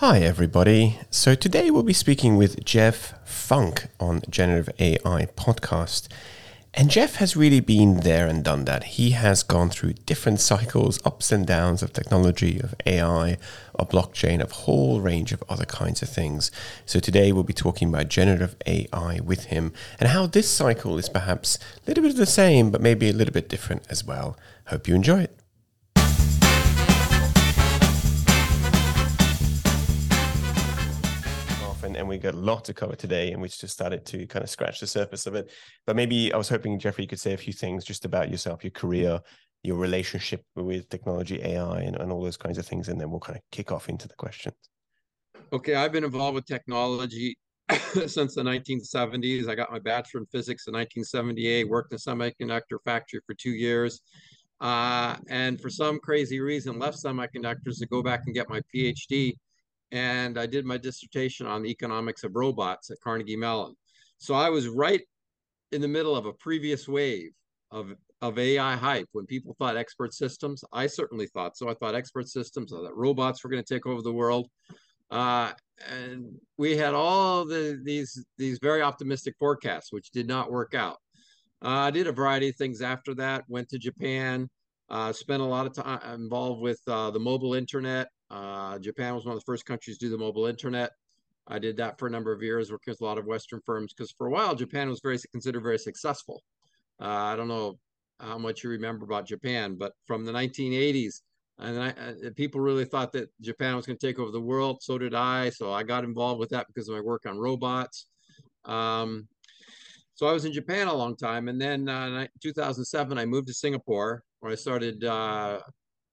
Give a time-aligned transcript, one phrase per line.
[0.00, 0.98] Hi, everybody.
[1.10, 6.08] So today we'll be speaking with Jeff Funk on Generative AI podcast.
[6.72, 8.84] And Jeff has really been there and done that.
[8.96, 13.36] He has gone through different cycles, ups and downs of technology, of AI,
[13.74, 16.50] of blockchain, of whole range of other kinds of things.
[16.86, 21.10] So today we'll be talking about generative AI with him and how this cycle is
[21.10, 24.34] perhaps a little bit of the same, but maybe a little bit different as well.
[24.68, 25.39] Hope you enjoy it.
[32.00, 34.50] And we got a lot to cover today, and we just started to kind of
[34.50, 35.50] scratch the surface of it.
[35.86, 38.64] But maybe I was hoping, Jeffrey, you could say a few things just about yourself,
[38.64, 39.20] your career,
[39.62, 43.20] your relationship with technology, AI, and, and all those kinds of things, and then we'll
[43.20, 44.56] kind of kick off into the questions.
[45.52, 47.36] Okay, I've been involved with technology
[48.06, 49.48] since the 1970s.
[49.48, 53.50] I got my bachelor in physics in 1978, worked in a semiconductor factory for two
[53.50, 54.00] years,
[54.60, 59.34] uh, and for some crazy reason left semiconductors to go back and get my PhD
[59.92, 63.74] and I did my dissertation on the economics of robots at Carnegie Mellon.
[64.18, 65.02] So I was right
[65.72, 67.30] in the middle of a previous wave
[67.70, 70.62] of of AI hype when people thought expert systems.
[70.72, 71.68] I certainly thought so.
[71.70, 74.48] I thought expert systems, that robots were going to take over the world.
[75.10, 75.52] Uh,
[75.90, 76.26] and
[76.58, 80.98] we had all the these these very optimistic forecasts, which did not work out.
[81.62, 83.44] Uh, I did a variety of things after that.
[83.48, 84.48] Went to Japan,
[84.88, 89.24] uh, spent a lot of time involved with uh, the mobile internet, uh, Japan was
[89.24, 90.92] one of the first countries to do the mobile internet.
[91.46, 93.92] I did that for a number of years, working with a lot of Western firms,
[93.92, 96.42] because for a while Japan was very considered very successful.
[97.00, 97.78] Uh, I don't know
[98.20, 101.22] how much you remember about Japan, but from the 1980s,
[101.58, 104.82] and I, uh, people really thought that Japan was going to take over the world.
[104.82, 105.50] So did I.
[105.50, 108.06] So I got involved with that because of my work on robots.
[108.64, 109.28] Um,
[110.14, 113.54] so I was in Japan a long time, and then uh, 2007 I moved to
[113.54, 115.60] Singapore, where I started uh,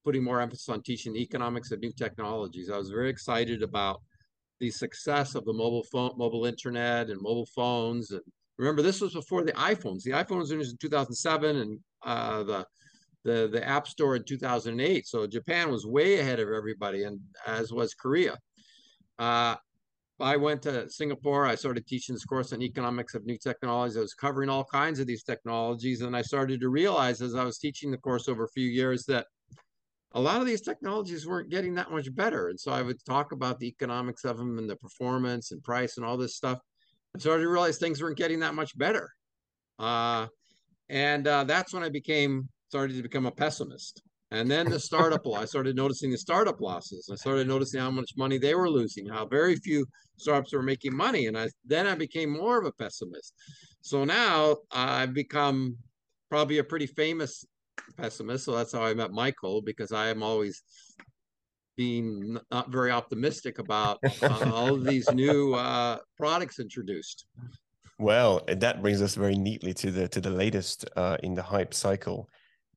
[0.07, 2.69] putting more emphasis on teaching the economics of new technologies.
[2.69, 4.01] I was very excited about
[4.61, 8.11] the success of the mobile phone, mobile internet, and mobile phones.
[8.11, 8.21] And
[8.57, 10.03] remember, this was before the iPhones.
[10.03, 12.65] The iPhone was introduced in 2007, and uh, the
[13.25, 15.05] the the App Store in 2008.
[15.05, 18.37] So Japan was way ahead of everybody, and as was Korea.
[19.19, 19.55] Uh,
[20.21, 21.45] I went to Singapore.
[21.45, 23.97] I started teaching this course on economics of new technologies.
[23.97, 27.43] I was covering all kinds of these technologies, and I started to realize as I
[27.43, 29.27] was teaching the course over a few years that
[30.13, 32.49] a lot of these technologies weren't getting that much better.
[32.49, 35.97] And so I would talk about the economics of them and the performance and price
[35.97, 36.59] and all this stuff.
[37.13, 39.09] And started to realize things weren't getting that much better.
[39.79, 40.27] Uh,
[40.89, 44.01] and uh, that's when I became started to become a pessimist.
[44.31, 47.09] And then the startup, I started noticing the startup losses.
[47.11, 49.85] I started noticing how much money they were losing, how very few
[50.17, 51.27] startups were making money.
[51.27, 53.33] And I then I became more of a pessimist.
[53.81, 55.77] So now I've become
[56.29, 57.45] probably a pretty famous
[57.97, 58.45] pessimist.
[58.45, 60.63] So that's how I met Michael because I am always
[61.77, 67.27] being not very optimistic about uh, all of these new uh, products introduced.
[67.99, 71.73] Well, that brings us very neatly to the to the latest uh, in the hype
[71.73, 72.29] cycle,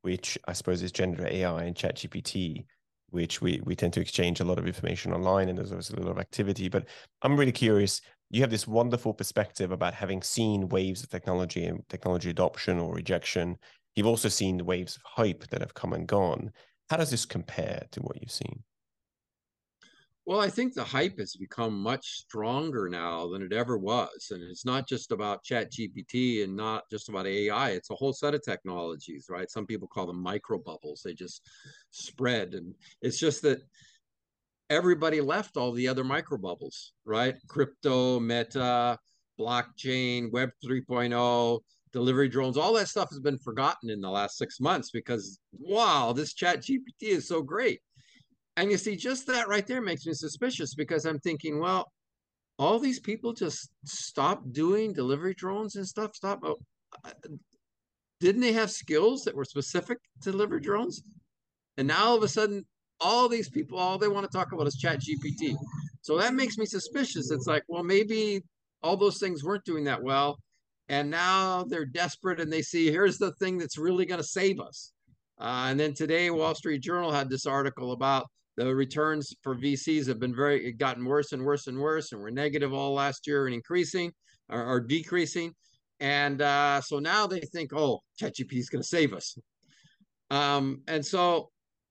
[0.03, 2.65] which I suppose is gender AI and ChatGPT,
[3.11, 6.00] which we we tend to exchange a lot of information online, and there's always a
[6.00, 6.69] lot of activity.
[6.69, 6.87] But
[7.22, 8.00] I'm really curious.
[8.31, 12.94] You have this wonderful perspective about having seen waves of technology and technology adoption or
[12.94, 13.59] rejection
[13.96, 16.52] You've also seen the waves of hype that have come and gone.
[16.88, 18.62] How does this compare to what you've seen?
[20.26, 24.28] Well, I think the hype has become much stronger now than it ever was.
[24.30, 27.70] And it's not just about Chat GPT and not just about AI.
[27.70, 29.50] It's a whole set of technologies, right?
[29.50, 31.02] Some people call them micro bubbles.
[31.04, 31.48] They just
[31.90, 32.54] spread.
[32.54, 33.60] And it's just that
[34.68, 37.34] everybody left all the other micro bubbles, right?
[37.48, 38.98] Crypto, meta,
[39.38, 41.60] blockchain, Web 3.0,
[41.92, 46.12] delivery drones, all that stuff has been forgotten in the last six months because wow,
[46.12, 47.80] this chat GPT is so great.
[48.56, 51.90] And you see, just that right there makes me suspicious because I'm thinking, well,
[52.58, 56.14] all these people just stopped doing delivery drones and stuff.
[56.14, 56.40] Stop.
[56.44, 56.58] Oh,
[58.20, 61.02] didn't they have skills that were specific to delivery drones?
[61.78, 62.66] And now all of a sudden,
[63.00, 65.56] all these people, all they want to talk about is chat GPT.
[66.02, 67.31] So that makes me suspicious.
[67.31, 68.43] It's like, well, maybe
[68.82, 70.38] all those things weren't doing that well
[70.90, 74.58] and now they're desperate and they see here's the thing that's really going to save
[74.58, 74.92] us.
[75.40, 78.26] Uh, and then today, Wall Street Journal had this article about
[78.56, 82.31] the returns for VCs have been very gotten worse and worse and worse, and we're
[82.31, 84.12] negative all last year and increasing
[84.48, 85.54] or, or decreasing.
[86.00, 89.38] And uh, so now they think, oh, ChatGPT is going to save us.
[90.31, 91.50] Um, and so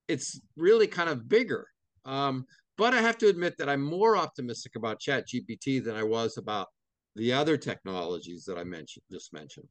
[0.09, 1.65] it's really kind of bigger.
[2.03, 2.45] Um,
[2.77, 6.67] but I have to admit that I'm more optimistic about ChatGPT than I was about
[7.15, 9.69] the other technologies that I mentioned just mentioned.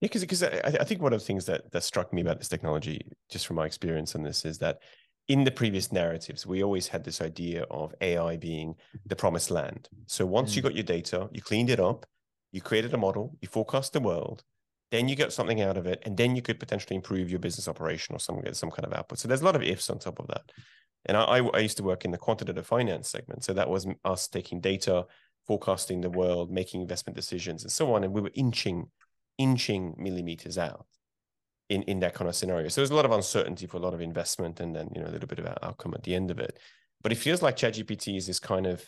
[0.00, 2.38] Yeah, because because I, I think one of the things that that struck me about
[2.38, 4.78] this technology, just from my experience on this, is that
[5.28, 8.74] in the previous narratives, we always had this idea of AI being
[9.06, 9.88] the promised land.
[10.06, 10.56] So once mm.
[10.56, 12.06] you got your data, you cleaned it up,
[12.50, 14.42] you created a model, you forecast the world,
[14.90, 17.68] then you got something out of it, and then you could potentially improve your business
[17.68, 19.18] operation or some some kind of output.
[19.18, 20.50] So there's a lot of ifs on top of that.
[21.04, 24.28] And I, I used to work in the quantitative finance segment, so that was us
[24.28, 25.06] taking data,
[25.48, 28.86] forecasting the world, making investment decisions, and so on, and we were inching,
[29.38, 30.86] inching millimeters out
[31.68, 32.68] in in that kind of scenario.
[32.68, 35.08] So there's a lot of uncertainty for a lot of investment, and then you know
[35.08, 36.58] a little bit of outcome at the end of it.
[37.02, 38.84] But it feels like ChatGPT is this kind of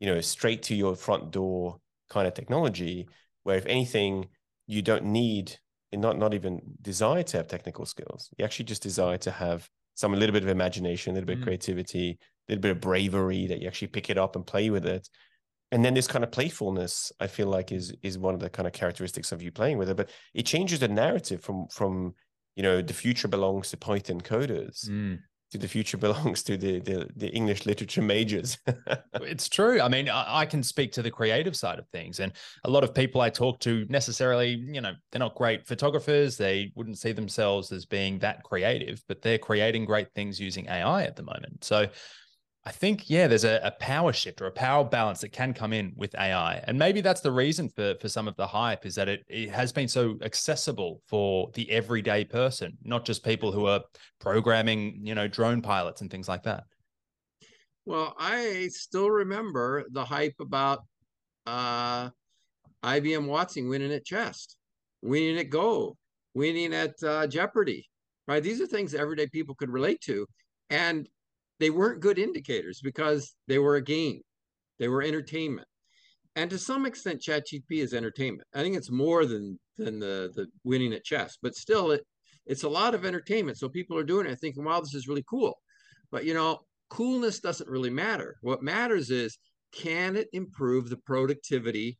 [0.00, 3.08] you know straight to your front door kind of technology,
[3.42, 4.28] where if anything,
[4.66, 5.58] you don't need
[5.92, 8.30] not not even desire to have technical skills.
[8.38, 11.38] You actually just desire to have some a little bit of imagination, a little bit
[11.38, 11.40] mm.
[11.40, 14.70] of creativity, a little bit of bravery that you actually pick it up and play
[14.70, 15.08] with it.
[15.72, 18.66] And then this kind of playfulness, I feel like is is one of the kind
[18.66, 19.96] of characteristics of you playing with it.
[19.96, 22.14] But it changes the narrative from from
[22.54, 25.18] you know the future belongs to Python coders mm
[25.50, 28.58] to the future belongs to the the, the English literature majors.
[29.14, 29.80] it's true.
[29.80, 32.32] I mean, I, I, can speak to the creative side of things, and
[32.64, 36.36] a lot of people I talk to necessarily, you know, they're not great photographers.
[36.36, 41.04] They wouldn't see themselves as being that creative, but they're creating great things using AI
[41.04, 41.64] at the moment.
[41.64, 41.86] So
[42.66, 45.72] I think, yeah, there's a, a, power shift or a power balance that can come
[45.72, 46.56] in with AI.
[46.64, 49.50] And maybe that's the reason for, for some of the hype is that it, it
[49.50, 53.82] has been so accessible for the everyday person, not just people who are
[54.18, 56.64] programming, you know, drone pilots and things like that.
[57.84, 60.80] Well, I still remember the hype about
[61.46, 62.10] uh,
[62.82, 64.56] IBM Watson winning at chess,
[65.02, 65.96] winning at Go,
[66.34, 67.88] winning at uh, Jeopardy,
[68.26, 68.42] right?
[68.42, 70.26] These are things everyday people could relate to.
[70.68, 71.08] And
[71.58, 74.20] they weren't good indicators because they were a game,
[74.78, 75.68] they were entertainment.
[76.36, 78.46] And to some extent, ChatGPT is entertainment.
[78.54, 82.06] I think it's more than than the the winning at chess, but still, it
[82.44, 83.58] it's a lot of entertainment.
[83.58, 85.58] So people are doing it, thinking, "Wow, this is really cool."
[86.10, 86.60] But you know,
[86.90, 88.36] coolness doesn't really matter.
[88.42, 89.38] What matters is
[89.72, 91.98] can it improve the productivity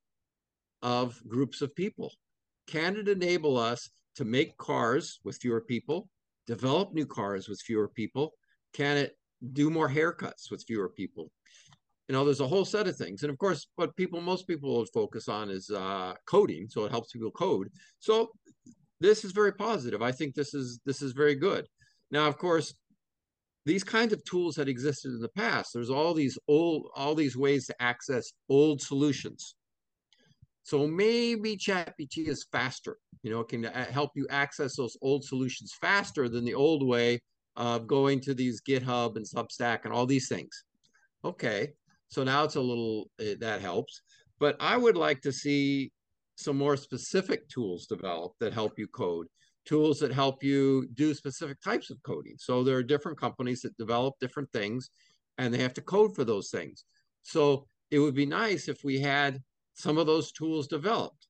[0.82, 2.12] of groups of people?
[2.67, 6.08] Can it enable us to make cars with fewer people,
[6.47, 8.32] develop new cars with fewer people?
[8.73, 9.17] Can it
[9.53, 11.31] do more haircuts with fewer people.
[12.09, 13.23] You know, there's a whole set of things.
[13.23, 16.69] And of course, what people, most people would focus on is uh, coding.
[16.69, 17.69] So it helps people code.
[17.99, 18.31] So
[19.00, 20.03] this is very positive.
[20.03, 21.67] I think this is this is very good.
[22.11, 22.75] Now, of course,
[23.65, 25.71] these kinds of tools had existed in the past.
[25.75, 29.56] There's all these old, all these ways to access old solutions.
[30.62, 32.97] So maybe ChatGPT is faster.
[33.23, 36.87] You know, it can uh, help you access those old solutions faster than the old
[36.87, 37.21] way
[37.56, 40.64] of going to these GitHub and Substack and all these things.
[41.25, 41.73] Okay,
[42.08, 44.03] so now it's a little uh, that helps,
[44.38, 45.91] but I would like to see
[46.37, 49.26] some more specific tools developed that help you code,
[49.64, 52.37] tools that help you do specific types of coding.
[52.38, 54.91] So there are different companies that develop different things,
[55.38, 56.85] and they have to code for those things.
[57.23, 59.43] So it would be nice if we had
[59.75, 61.26] some of those tools developed.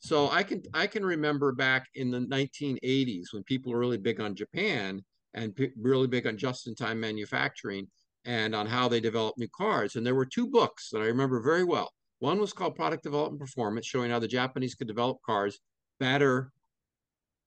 [0.00, 4.20] So I can I can remember back in the 1980s when people were really big
[4.20, 5.04] on Japan
[5.38, 7.86] and really big on just-in-time manufacturing
[8.24, 9.96] and on how they develop new cars.
[9.96, 11.90] And there were two books that I remember very well.
[12.18, 15.60] One was called Product Development Performance, showing how the Japanese could develop cars
[16.00, 16.52] better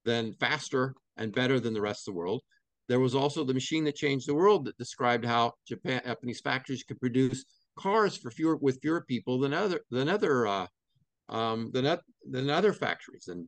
[0.05, 2.41] than faster and better than the rest of the world.
[2.87, 6.83] There was also the machine that changed the world that described how Japan, Japanese factories
[6.83, 7.45] could produce
[7.77, 10.67] cars for fewer with fewer people than other than other uh,
[11.29, 11.97] um, than,
[12.29, 13.27] than other factories.
[13.27, 13.47] And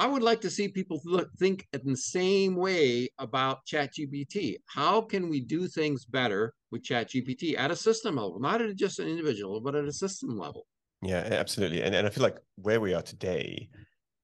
[0.00, 4.56] I would like to see people th- think in the same way about ChatGPT.
[4.64, 8.98] How can we do things better with ChatGPT at a system level, not at just
[8.98, 10.66] an individual, but at a system level?
[11.02, 11.82] Yeah, absolutely.
[11.82, 13.68] And, and I feel like where we are today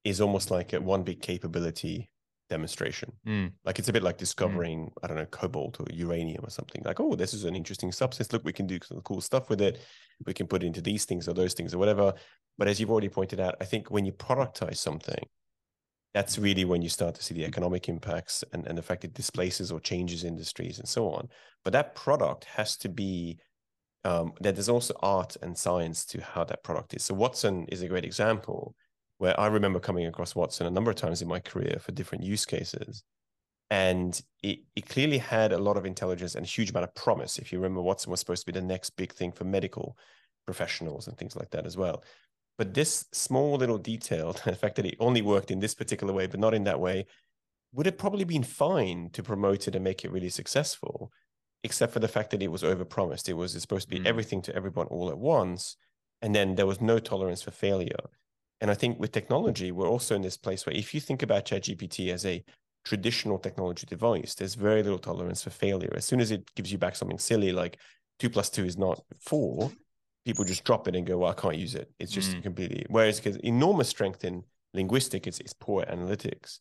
[0.03, 2.11] is almost like a one big capability
[2.49, 3.13] demonstration.
[3.29, 3.53] Mm.
[3.67, 4.93] Like it's a bit like discovering, mm.
[5.03, 6.81] I don't know, cobalt or uranium or something.
[6.87, 8.33] Like, oh, this is an interesting substance.
[8.33, 9.83] Look, we can do some cool stuff with it.
[10.25, 12.15] We can put it into these things or those things or whatever.
[12.57, 15.23] But as you've already pointed out, I think when you productize something,
[16.17, 19.13] that's really when you start to see the economic impacts and, and the fact it
[19.13, 21.29] displaces or changes industries and so on.
[21.63, 23.39] But that product has to be
[24.03, 27.03] um, that there's also art and science to how that product is.
[27.03, 28.75] So Watson is a great example
[29.19, 32.25] where I remember coming across Watson a number of times in my career for different
[32.25, 33.03] use cases.
[33.69, 37.39] And it, it clearly had a lot of intelligence and a huge amount of promise.
[37.39, 39.99] If you remember, Watson was supposed to be the next big thing for medical
[40.47, 42.03] professionals and things like that as well.
[42.59, 46.27] But this small little detail, the fact that it only worked in this particular way,
[46.27, 47.07] but not in that way,
[47.73, 51.13] would have probably been fine to promote it and make it really successful,
[51.63, 53.29] except for the fact that it was overpromised.
[53.29, 54.07] It was supposed to be mm.
[54.07, 55.77] everything to everyone all at once.
[56.23, 58.11] And then there was no tolerance for failure.
[58.61, 61.45] And I think with technology, we're also in this place where if you think about
[61.45, 62.43] ChatGPT as a
[62.85, 65.93] traditional technology device, there's very little tolerance for failure.
[65.95, 67.79] As soon as it gives you back something silly like
[68.19, 69.71] two plus two is not four,
[70.27, 72.43] people just drop it and go, "Well, I can't use it." It's just mm.
[72.43, 72.85] completely.
[72.89, 74.43] Whereas, because enormous strength in
[74.75, 76.59] linguistic, it's, it's poor analytics.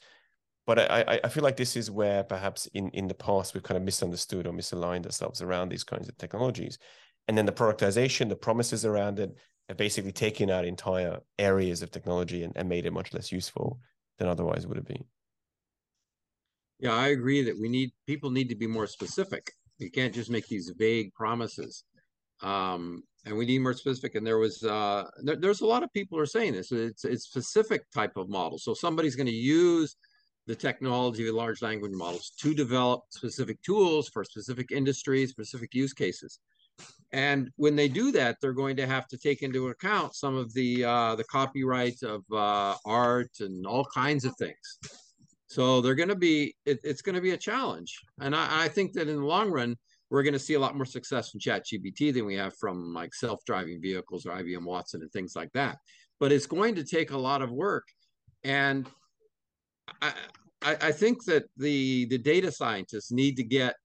[0.66, 3.78] But I, I feel like this is where perhaps in, in the past we've kind
[3.78, 6.80] of misunderstood or misaligned ourselves around these kinds of technologies.
[7.28, 9.36] And then the productization, the promises around it
[9.68, 13.80] have basically taken out entire areas of technology and, and made it much less useful
[14.18, 15.04] than otherwise would have been.
[16.80, 19.52] Yeah, I agree that we need people need to be more specific.
[19.78, 21.84] You can't just make these vague promises.
[22.42, 24.16] Um, and we need more specific.
[24.16, 26.72] And there was uh, there, there's a lot of people are saying this.
[26.72, 28.58] It's it's specific type of model.
[28.58, 29.96] So somebody's going to use
[30.48, 35.94] the technology of large language models to develop specific tools for specific industries, specific use
[35.94, 36.40] cases.
[37.12, 40.54] And when they do that, they're going to have to take into account some of
[40.54, 44.80] the uh, the copyright of uh, art and all kinds of things.
[45.48, 47.98] So they're going to be it, it's going to be a challenge.
[48.20, 49.78] And I, I think that in the long run,
[50.10, 53.14] we're going to see a lot more success from ChatGPT than we have from like
[53.14, 55.78] self-driving vehicles or IBM Watson and things like that.
[56.20, 57.86] But it's going to take a lot of work.
[58.44, 58.88] And
[60.02, 60.14] I,
[60.62, 63.76] I, think that the the data scientists need to get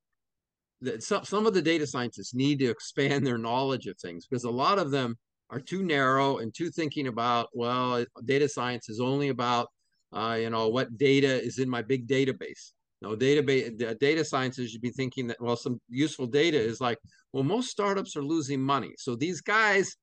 [0.80, 4.44] that some, some of the data scientists need to expand their knowledge of things because
[4.44, 5.16] a lot of them
[5.50, 9.68] are too narrow and too thinking about well data science is only about
[10.12, 14.80] uh, you know what data is in my big database no database data scientists should
[14.80, 16.98] be thinking that well some useful data is like
[17.32, 19.96] well most startups are losing money so these guys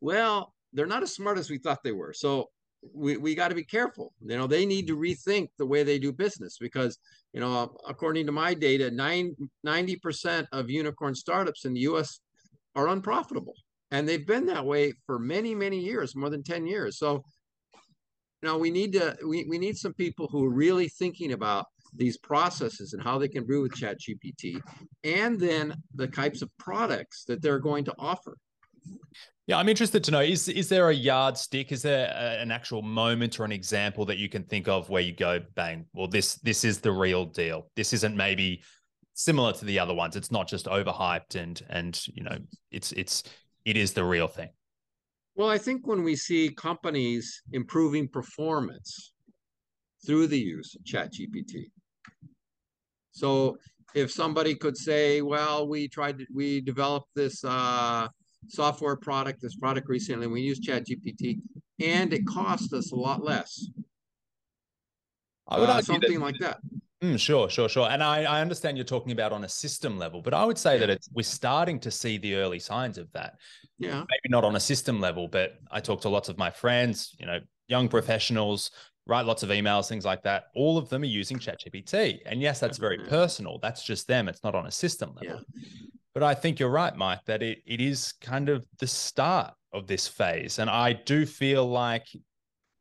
[0.00, 2.48] well they're not as smart as we thought they were so
[2.94, 4.12] we, we got to be careful.
[4.20, 5.30] You know, they need to mm-hmm.
[5.30, 6.98] rethink the way they do business because,
[7.32, 12.20] you know, according to my data, 90% of unicorn startups in the US
[12.76, 13.54] are unprofitable.
[13.90, 16.98] And they've been that way for many, many years, more than 10 years.
[16.98, 17.24] So,
[18.42, 22.16] know, we need to, we, we need some people who are really thinking about these
[22.16, 24.60] processes and how they can brew with ChatGPT
[25.04, 28.36] and then the types of products that they're going to offer.
[29.46, 31.72] Yeah, I'm interested to know is is there a yardstick?
[31.72, 35.02] Is there a, an actual moment or an example that you can think of where
[35.02, 37.70] you go, bang, well, this this is the real deal.
[37.74, 38.62] This isn't maybe
[39.14, 40.16] similar to the other ones.
[40.16, 42.36] It's not just overhyped and and you know,
[42.70, 43.22] it's it's
[43.64, 44.50] it is the real thing.
[45.34, 49.12] Well, I think when we see companies improving performance
[50.04, 51.70] through the use of ChatGPT.
[53.12, 53.58] So
[53.94, 58.08] if somebody could say, well, we tried to, we developed this uh,
[58.48, 60.26] software product, this product recently.
[60.26, 61.40] We use ChatGPT,
[61.80, 63.68] and it cost us a lot less.
[65.48, 66.58] I would uh, something that, like that.
[67.02, 67.88] Mm, sure, sure, sure.
[67.88, 70.74] And I, I understand you're talking about on a system level, but I would say
[70.74, 70.80] yeah.
[70.80, 73.36] that it's we're starting to see the early signs of that.
[73.78, 74.00] Yeah.
[74.00, 77.26] Maybe not on a system level, but I talk to lots of my friends, you
[77.26, 77.38] know,
[77.68, 78.72] young professionals,
[79.08, 80.44] write lots of emails, things like that.
[80.54, 82.20] All of them are using ChatGPT.
[82.26, 83.58] And yes, that's very personal.
[83.60, 84.28] That's just them.
[84.28, 85.40] It's not on a system level.
[85.54, 85.70] Yeah.
[86.14, 89.86] But I think you're right, Mike, that it, it is kind of the start of
[89.86, 90.58] this phase.
[90.58, 92.06] And I do feel like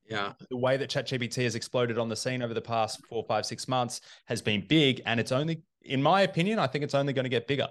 [0.09, 0.33] yeah.
[0.49, 3.67] The way that ChatGPT has exploded on the scene over the past four, five, six
[3.67, 5.01] months has been big.
[5.05, 7.67] And it's only, in my opinion, I think it's only going to get bigger.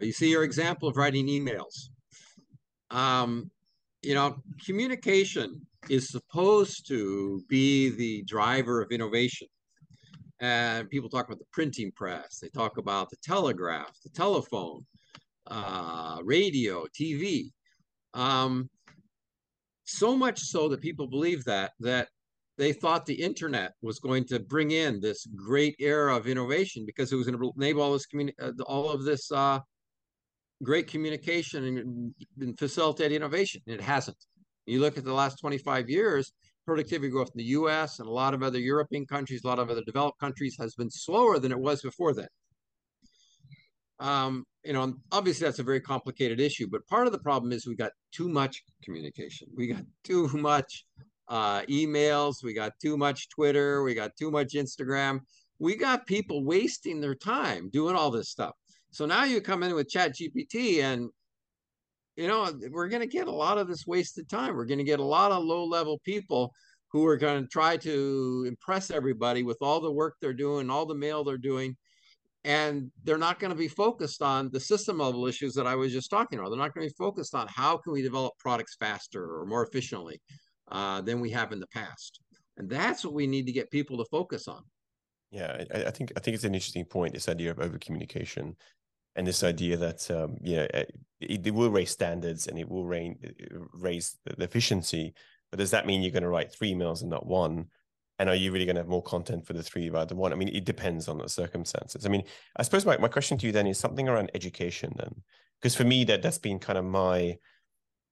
[0.00, 1.90] You see your example of writing emails.
[2.90, 3.50] Um,
[4.02, 9.48] you know, communication is supposed to be the driver of innovation.
[10.40, 14.84] And people talk about the printing press, they talk about the telegraph, the telephone,
[15.46, 17.50] uh, radio, TV.
[18.14, 18.68] Um,
[19.84, 22.08] so much so that people believe that that
[22.58, 27.12] they thought the internet was going to bring in this great era of innovation because
[27.12, 29.58] it was going to enable all this communi- uh, all of this uh,
[30.62, 33.62] great communication and, and facilitate innovation.
[33.66, 34.16] It hasn't.
[34.66, 36.32] You look at the last 25 years,
[36.64, 39.70] productivity growth in the US and a lot of other European countries, a lot of
[39.70, 42.28] other developed countries has been slower than it was before then.
[43.98, 47.66] Um, you know, obviously that's a very complicated issue, but part of the problem is
[47.66, 49.48] we got too much communication.
[49.56, 50.84] We got too much
[51.28, 55.20] uh, emails, we got too much Twitter, we got too much Instagram.
[55.58, 58.52] We got people wasting their time doing all this stuff.
[58.90, 61.08] So now you come in with Chat GPT and
[62.16, 64.54] you know, we're going to get a lot of this wasted time.
[64.54, 66.52] We're going to get a lot of low level people
[66.90, 70.84] who are going to try to impress everybody with all the work they're doing, all
[70.84, 71.76] the mail they're doing.
[72.44, 75.92] And they're not going to be focused on the system level issues that I was
[75.92, 76.50] just talking about.
[76.50, 79.64] They're not going to be focused on how can we develop products faster or more
[79.64, 80.20] efficiently
[80.70, 82.20] uh, than we have in the past.
[82.58, 84.62] And that's what we need to get people to focus on.
[85.30, 87.14] Yeah, I, I think I think it's an interesting point.
[87.14, 88.54] This idea of over communication
[89.16, 90.90] and this idea that um, you know it,
[91.20, 93.18] it, will raise standards and it will rain,
[93.72, 95.14] raise the efficiency.
[95.50, 97.66] But does that mean you're going to write three emails and not one?
[98.18, 100.32] And are you really going to have more content for the three rather than one?
[100.32, 102.06] I mean, it depends on the circumstances.
[102.06, 102.24] I mean,
[102.56, 105.22] I suppose my, my question to you then is something around education then.
[105.60, 107.36] Because for me, that that's been kind of my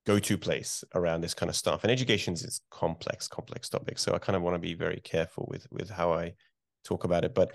[0.07, 1.85] go-to place around this kind of stuff.
[1.85, 3.99] And education is complex, complex topic.
[3.99, 6.35] So I kind of want to be very careful with with how I
[6.85, 7.35] talk about it.
[7.35, 7.53] But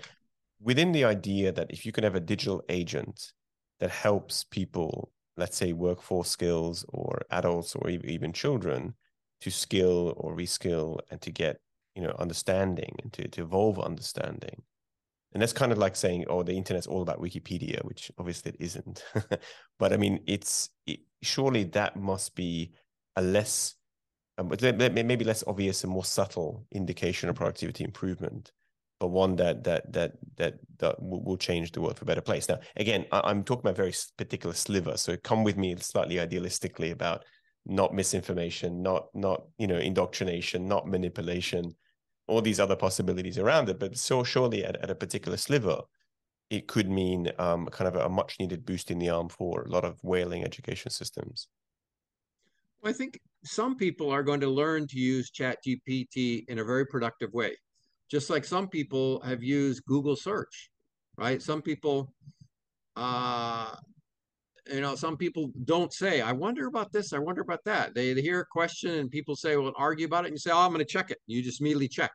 [0.60, 3.32] within the idea that if you can have a digital agent
[3.80, 8.94] that helps people, let's say workforce skills or adults or even children
[9.40, 11.60] to skill or reskill and to get,
[11.94, 14.62] you know, understanding and to, to evolve understanding.
[15.32, 18.56] And that's kind of like saying, oh, the internet's all about Wikipedia, which obviously it
[18.60, 19.04] isn't.
[19.78, 22.72] but I mean, it's it, surely that must be
[23.16, 23.74] a less,
[24.38, 28.52] um, maybe less obvious and more subtle indication of productivity improvement
[28.98, 32.48] but one that that that that that will change the world for a better place.
[32.48, 37.24] Now, again, I'm talking about very particular sliver, so come with me slightly idealistically about
[37.66, 41.74] not misinformation, not not you know indoctrination, not manipulation,
[42.26, 43.78] all these other possibilities around it.
[43.78, 45.80] But so surely at, at a particular sliver,
[46.48, 49.68] it could mean um, kind of a much needed boost in the arm for a
[49.68, 51.48] lot of whaling education systems.
[52.82, 56.64] Well, I think some people are going to learn to use Chat GPT in a
[56.64, 57.56] very productive way
[58.10, 60.70] just like some people have used Google search,
[61.16, 61.42] right?
[61.42, 62.12] Some people,
[62.96, 63.74] uh,
[64.72, 67.94] you know, some people don't say, I wonder about this, I wonder about that.
[67.94, 70.28] They, hear a question and people say, well, argue about it.
[70.28, 71.18] And you say, oh, I'm going to check it.
[71.26, 72.12] You just immediately check,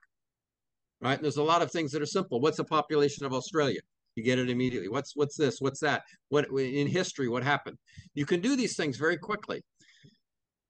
[1.01, 1.15] right?
[1.15, 2.39] And there's a lot of things that are simple.
[2.39, 3.79] What's the population of Australia?
[4.15, 4.89] You get it immediately.
[4.89, 5.61] What's what's this?
[5.61, 6.03] What's that?
[6.27, 7.29] What in history?
[7.29, 7.77] What happened?
[8.13, 9.63] You can do these things very quickly.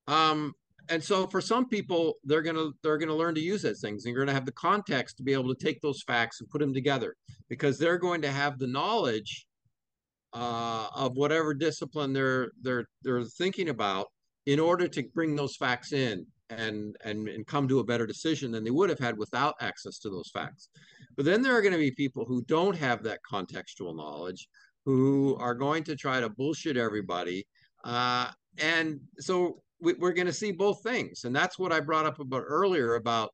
[0.08, 0.54] Um,
[0.92, 3.80] and so for some people they're going to they're going to learn to use those
[3.80, 6.42] things and you're going to have the context to be able to take those facts
[6.42, 7.16] and put them together
[7.50, 9.48] because they're going to have the knowledge
[10.34, 14.08] uh, of whatever discipline they're they're they're thinking about
[14.46, 18.52] in order to bring those facts in and and and come to a better decision
[18.52, 20.70] than they would have had without access to those facts.
[21.16, 24.48] But then there are going to be people who don't have that contextual knowledge
[24.86, 27.46] who are going to try to bullshit everybody
[27.84, 31.24] uh, and so we, are going to see both things.
[31.24, 33.34] And that's what I brought up about earlier about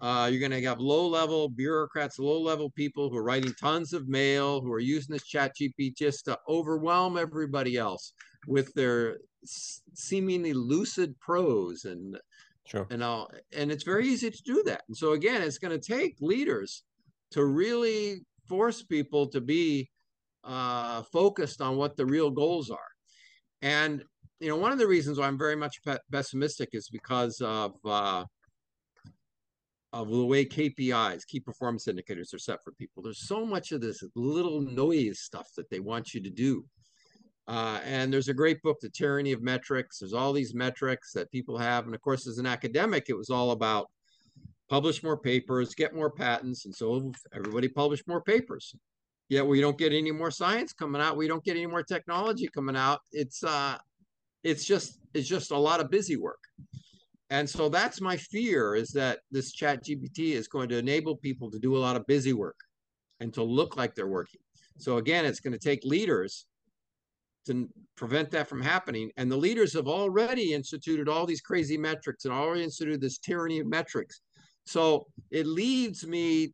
[0.00, 3.92] uh, you're going to have low level bureaucrats, low level people who are writing tons
[3.92, 8.12] of mail, who are using this chat GPT just to overwhelm everybody else
[8.46, 12.18] with their seemingly lucid prose and
[12.66, 12.86] sure.
[12.90, 13.30] and all.
[13.56, 14.82] And it's very easy to do that.
[14.88, 16.82] And so again, it's going to take leaders
[17.30, 19.90] to really force people to be
[20.44, 22.78] uh, focused on what the real goals are.
[23.62, 24.04] And
[24.40, 25.80] you know, one of the reasons why I'm very much
[26.12, 28.24] pessimistic is because of uh,
[29.92, 33.02] of the way KPIs, key performance indicators, are set for people.
[33.02, 36.64] There's so much of this little noise stuff that they want you to do.
[37.48, 40.00] Uh, and there's a great book, The Tyranny of Metrics.
[40.00, 41.86] There's all these metrics that people have.
[41.86, 43.88] And of course, as an academic, it was all about
[44.68, 46.66] publish more papers, get more patents.
[46.66, 48.74] And so everybody published more papers.
[49.28, 51.16] Yet we don't get any more science coming out.
[51.16, 53.00] We don't get any more technology coming out.
[53.12, 53.78] It's uh,
[54.46, 56.38] it's just it's just a lot of busy work.
[57.30, 61.50] And so that's my fear is that this chat gpt is going to enable people
[61.50, 62.56] to do a lot of busy work
[63.18, 64.40] and to look like they're working.
[64.78, 66.46] So again it's going to take leaders
[67.46, 69.10] to prevent that from happening.
[69.16, 73.58] And the leaders have already instituted all these crazy metrics and already instituted this tyranny
[73.58, 74.20] of metrics.
[74.64, 76.52] So it leaves me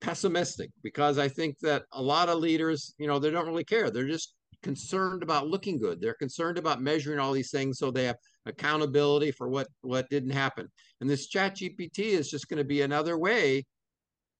[0.00, 3.90] pessimistic because i think that a lot of leaders you know they don't really care.
[3.90, 6.00] They're just concerned about looking good.
[6.00, 8.16] They're concerned about measuring all these things so they have
[8.46, 10.68] accountability for what what didn't happen.
[11.00, 13.64] And this chat GPT is just going to be another way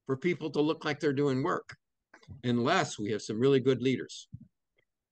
[0.07, 1.77] for people to look like they're doing work
[2.45, 4.29] unless we have some really good leaders.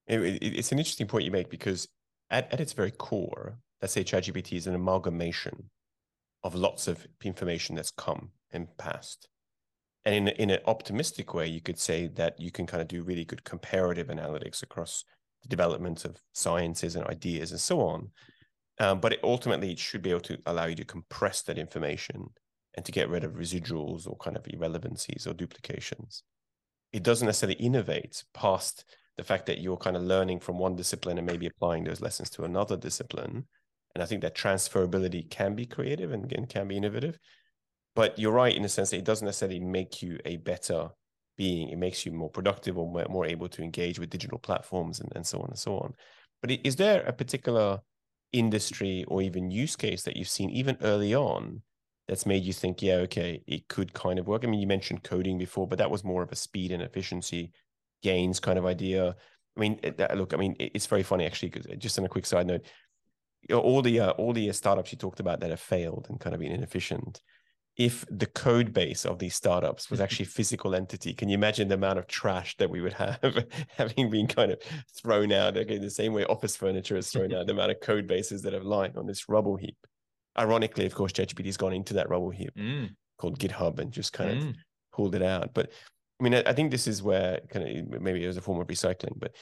[0.06, 1.88] It, it, it's an interesting point you make because
[2.30, 5.70] at, at its very core, let's say ChatGPT is an amalgamation
[6.42, 9.28] of lots of information that's come and passed.
[10.06, 13.02] And in, in an optimistic way, you could say that you can kind of do
[13.02, 15.04] really good comparative analytics across
[15.42, 18.10] the development of sciences and ideas and so on.
[18.78, 22.28] Um, but it ultimately, it should be able to allow you to compress that information
[22.74, 26.22] and to get rid of residuals or kind of irrelevancies or duplications.
[26.92, 28.84] It doesn't necessarily innovate past
[29.16, 32.30] the fact that you're kind of learning from one discipline and maybe applying those lessons
[32.30, 33.46] to another discipline.
[33.94, 37.18] And I think that transferability can be creative and, and can be innovative.
[37.96, 40.90] But you're right in the sense that it doesn't necessarily make you a better
[41.37, 41.70] being.
[41.70, 45.26] It makes you more productive or more able to engage with digital platforms and, and
[45.26, 45.94] so on and so on.
[46.42, 47.80] But is there a particular
[48.32, 51.62] industry or even use case that you've seen even early on
[52.06, 54.44] that's made you think, yeah, okay, it could kind of work?
[54.44, 57.50] I mean, you mentioned coding before, but that was more of a speed and efficiency
[58.02, 59.16] gains kind of idea.
[59.56, 59.80] I mean,
[60.14, 61.48] look, I mean, it's very funny actually.
[61.48, 62.66] Because just on a quick side note,
[63.50, 66.40] all the uh, all the startups you talked about that have failed and kind of
[66.40, 67.22] been inefficient,
[67.76, 71.12] if the code base of these startups was actually a physical entity.
[71.12, 74.60] Can you imagine the amount of trash that we would have having been kind of
[75.00, 75.56] thrown out?
[75.56, 78.52] Okay, the same way office furniture is thrown out, the amount of code bases that
[78.52, 79.76] have lying on this rubble heap.
[80.38, 82.90] Ironically, of course, ChatGPT has gone into that rubble heap mm.
[83.18, 84.50] called GitHub and just kind mm.
[84.50, 84.56] of
[84.92, 85.54] pulled it out.
[85.54, 85.70] But
[86.20, 89.18] I mean, I think this is where kind of maybe as a form of recycling,
[89.18, 89.34] but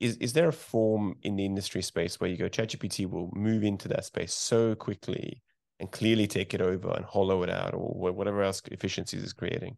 [0.00, 3.64] is is there a form in the industry space where you go, ChatGPT will move
[3.64, 5.42] into that space so quickly
[5.80, 9.76] and clearly take it over and hollow it out or whatever else efficiencies is creating?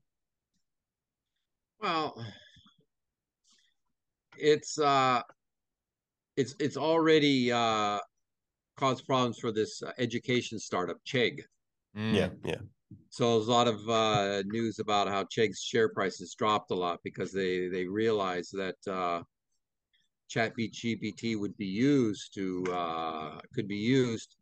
[1.81, 2.25] Well,
[4.37, 5.23] it's uh,
[6.37, 7.99] it's it's already uh,
[8.77, 11.41] caused problems for this uh, education startup, Chegg.
[11.97, 12.15] Mm.
[12.15, 12.59] Yeah, yeah.
[13.11, 17.01] So there's a lot of uh, news about how Chegg's share prices dropped a lot
[17.05, 19.23] because they they realized that uh,
[20.31, 24.37] ChatGPT would be used to uh, could be used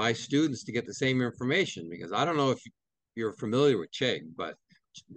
[0.00, 1.86] by students to get the same information.
[1.90, 2.60] Because I don't know if
[3.16, 4.54] you're familiar with Chegg, but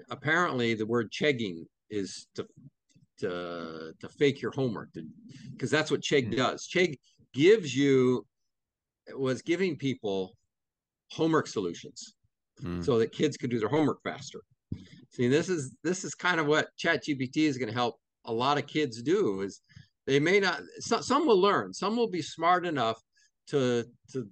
[0.10, 2.46] apparently the word chegging is to
[3.22, 4.90] to to fake your homework
[5.54, 6.36] because that's what Chegg hmm.
[6.36, 6.68] does.
[6.68, 6.98] Chegg
[7.34, 8.26] gives you
[9.16, 10.36] was giving people
[11.12, 12.16] homework solutions
[12.62, 12.84] mm.
[12.84, 14.42] so that kids could do their homework faster.
[15.12, 18.58] See, this is this is kind of what ChatGPT is going to help a lot
[18.58, 19.42] of kids do.
[19.42, 19.62] Is
[20.08, 23.00] they may not some, some will learn, some will be smart enough
[23.48, 24.28] to to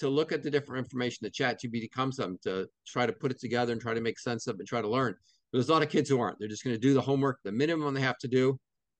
[0.00, 3.40] to look at the different information that ChatGPT comes them to try to put it
[3.40, 5.14] together and try to make sense of it and try to learn.
[5.50, 6.38] But there's a lot of kids who aren't.
[6.38, 8.58] They're just going to do the homework, the minimum they have to do,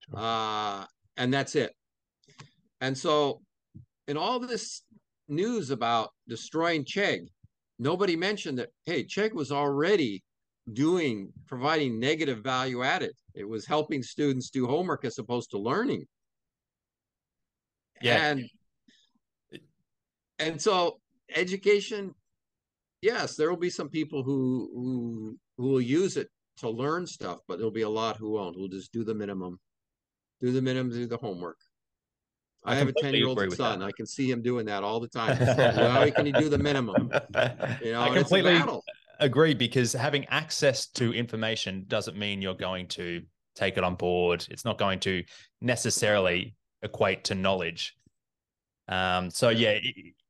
[0.09, 0.19] sure.
[0.19, 0.85] uh,
[1.17, 1.73] and that's it.
[2.81, 3.43] And so,
[4.07, 4.83] in all this
[5.29, 7.27] news about destroying Chegg,
[7.79, 10.23] nobody mentioned that hey chegg was already
[10.73, 16.05] doing providing negative value added it was helping students do homework as opposed to learning
[18.03, 18.49] yeah and
[20.39, 20.99] and so
[21.35, 22.15] education
[23.03, 27.39] yes there will be some people who who who will use it to learn stuff
[27.47, 29.59] but there'll be a lot who won't who'll just do the minimum
[30.41, 31.59] do the minimum do the homework
[32.65, 33.79] I, I have a 10 year old son.
[33.79, 33.87] That.
[33.87, 35.37] I can see him doing that all the time.
[35.77, 37.11] How can he do the minimum?
[37.83, 38.61] You know, I completely
[39.21, 43.23] agree because having access to information doesn't mean you're going to
[43.55, 44.47] take it on board.
[44.51, 45.23] It's not going to
[45.61, 47.95] necessarily equate to knowledge.
[48.89, 49.79] Um, so yeah,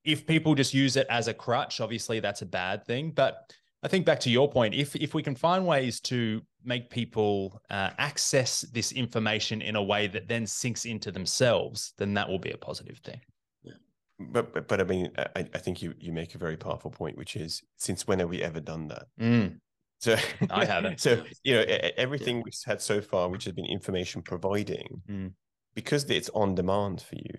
[0.08, 3.10] if people just use it as a crutch, obviously that's a bad thing.
[3.10, 6.88] But I think back to your point, if if we can find ways to make
[6.88, 12.26] people uh, access this information in a way that then sinks into themselves, then that
[12.26, 13.20] will be a positive thing.
[13.62, 13.74] Yeah.
[14.18, 17.18] But, but but I mean, I, I think you you make a very powerful point,
[17.18, 19.06] which is since when have we ever done that?
[19.20, 19.58] Mm.
[20.00, 20.16] So
[20.50, 21.00] I haven't.
[21.06, 21.64] So you know
[21.98, 22.42] everything yeah.
[22.46, 25.32] we've had so far, which has been information providing, mm.
[25.74, 27.36] because it's on demand for you.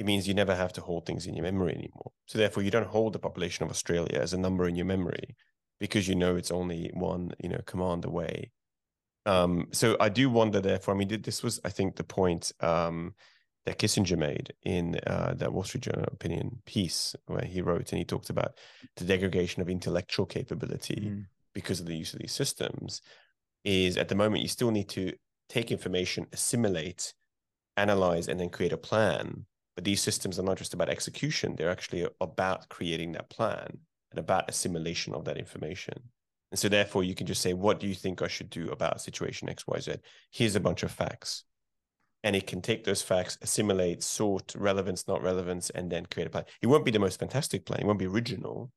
[0.00, 2.10] It means you never have to hold things in your memory anymore.
[2.26, 5.36] So therefore, you don't hold the population of Australia as a number in your memory
[5.80, 8.50] because you know it's only one you know command away
[9.26, 13.14] um, so i do wonder therefore i mean this was i think the point um,
[13.66, 17.98] that kissinger made in uh, that wall street journal opinion piece where he wrote and
[17.98, 18.52] he talked about
[18.96, 21.24] the degradation of intellectual capability mm.
[21.54, 23.00] because of the use of these systems
[23.64, 25.12] is at the moment you still need to
[25.48, 27.12] take information assimilate
[27.76, 29.46] analyze and then create a plan
[29.80, 33.78] but these systems are not just about execution they're actually about creating that plan
[34.10, 35.94] and about assimilation of that information.
[36.50, 39.00] And so therefore you can just say, what do you think I should do about
[39.00, 39.98] situation XYZ?
[40.32, 41.44] Here's a bunch of facts.
[42.24, 46.30] And it can take those facts, assimilate, sort relevance, not relevance, and then create a
[46.30, 46.44] plan.
[46.60, 47.80] It won't be the most fantastic plan.
[47.80, 48.70] It won't be original.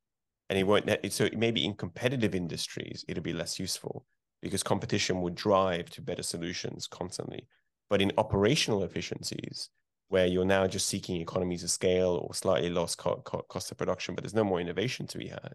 [0.50, 4.06] And it won't, so maybe in competitive industries, it'll be less useful
[4.42, 7.46] because competition would drive to better solutions constantly.
[7.89, 9.70] But in operational efficiencies,
[10.13, 13.80] where you're now just seeking economies of scale or slightly lost co- co- cost of
[13.80, 15.54] production, but there's no more innovation to be had.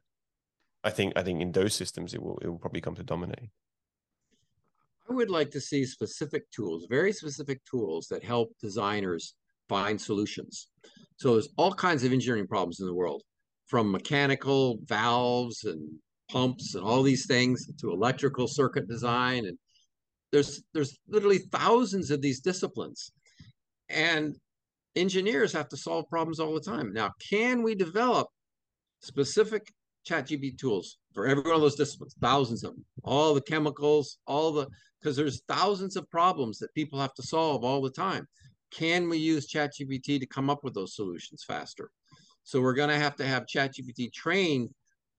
[0.82, 3.50] I think I think in those systems it will it will probably come to dominate.
[5.08, 9.34] I would like to see specific tools, very specific tools that help designers
[9.68, 10.70] find solutions.
[11.18, 13.22] So there's all kinds of engineering problems in the world,
[13.68, 15.88] from mechanical valves and
[16.32, 19.56] pumps and all these things to electrical circuit design and
[20.32, 23.12] there's there's literally thousands of these disciplines
[23.88, 24.34] and
[24.98, 26.92] engineers have to solve problems all the time.
[26.92, 28.28] Now, can we develop
[29.00, 29.72] specific
[30.08, 32.14] ChatGPT tools for every one of those disciplines?
[32.20, 34.66] Thousands of them, all the chemicals, all the
[35.00, 38.26] because there's thousands of problems that people have to solve all the time.
[38.70, 41.90] Can we use ChatGPT to come up with those solutions faster?
[42.42, 44.70] So we're going to have to have ChatGPT trained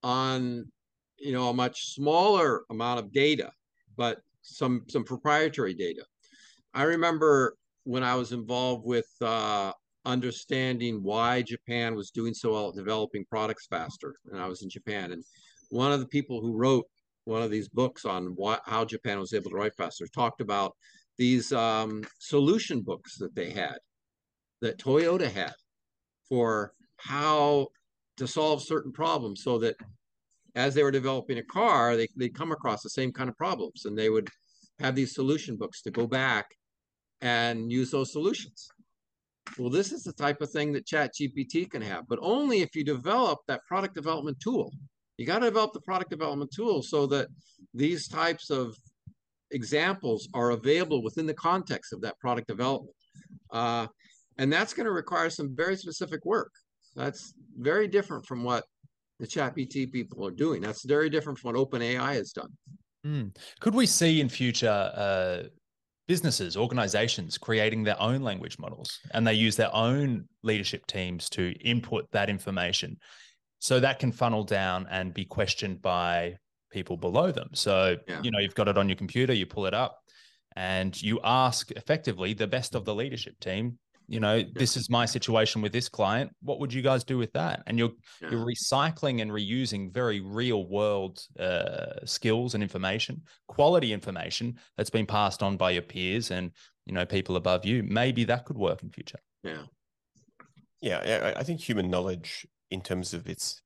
[0.04, 0.70] on,
[1.18, 3.52] you know, a much smaller amount of data,
[3.96, 6.04] but some some proprietary data.
[6.74, 7.56] I remember
[7.90, 9.74] when I was involved with uh,
[10.06, 14.70] understanding why Japan was doing so well at developing products faster, and I was in
[14.70, 15.24] Japan, and
[15.72, 16.86] one of the people who wrote
[17.26, 20.76] one of these books on how Japan was able to write faster talked about
[21.18, 23.80] these um, solution books that they had,
[24.62, 25.56] that Toyota had
[26.30, 27.70] for how
[28.18, 29.76] to solve certain problems so that
[30.54, 33.86] as they were developing a car, they, they'd come across the same kind of problems
[33.86, 34.30] and they would
[34.78, 36.46] have these solution books to go back
[37.22, 38.70] and use those solutions.
[39.58, 42.76] Well, this is the type of thing that Chat GPT can have, but only if
[42.76, 44.72] you develop that product development tool.
[45.18, 47.28] You got to develop the product development tool so that
[47.74, 48.76] these types of
[49.52, 52.96] examples are available within the context of that product development.
[53.52, 53.88] Uh,
[54.38, 56.52] and that's going to require some very specific work.
[56.96, 58.64] That's very different from what
[59.20, 60.62] the ChatGPT people are doing.
[60.62, 62.52] That's very different from what OpenAI has done.
[63.06, 63.36] Mm.
[63.60, 65.50] Could we see in future uh,
[66.10, 71.54] businesses, organizations creating their own language models and they use their own leadership teams to
[71.62, 72.98] input that information?
[73.60, 76.38] So that can funnel down and be questioned by
[76.72, 77.50] people below them.
[77.54, 78.22] So, yeah.
[78.24, 80.00] you know, you've got it on your computer, you pull it up
[80.56, 83.78] and you ask effectively the best of the leadership team
[84.10, 87.32] you know this is my situation with this client what would you guys do with
[87.34, 87.64] that?
[87.68, 87.92] And you're
[88.22, 88.32] yeah.
[88.32, 95.06] you're recycling and reusing very real world uh, skills and information quality information that's been
[95.06, 96.52] passed on by your peers and
[96.86, 97.84] you know people above you.
[97.84, 99.20] Maybe that could work in future.
[99.44, 99.64] Yeah.
[100.82, 103.62] Yeah i think human knowledge in terms of its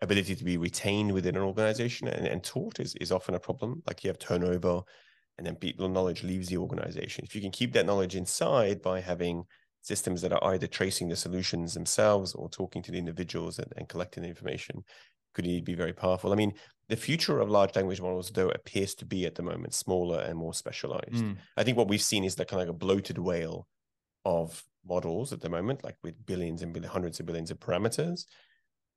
[0.00, 3.82] ability to be retained within an organization and, and taught is, is often a problem.
[3.86, 4.82] Like you have turnover
[5.36, 7.24] and then people knowledge leaves the organization.
[7.24, 9.44] If you can keep that knowledge inside by having
[9.82, 13.88] systems that are either tracing the solutions themselves or talking to the individuals and, and
[13.88, 14.84] collecting the information
[15.34, 16.32] could be very powerful.
[16.32, 16.52] I mean,
[16.88, 20.36] the future of large language models, though, appears to be at the moment smaller and
[20.36, 21.22] more specialized.
[21.24, 21.36] Mm.
[21.56, 23.68] I think what we've seen is that kind of like a bloated whale
[24.24, 28.24] of models at the moment, like with billions and billions, hundreds of billions of parameters.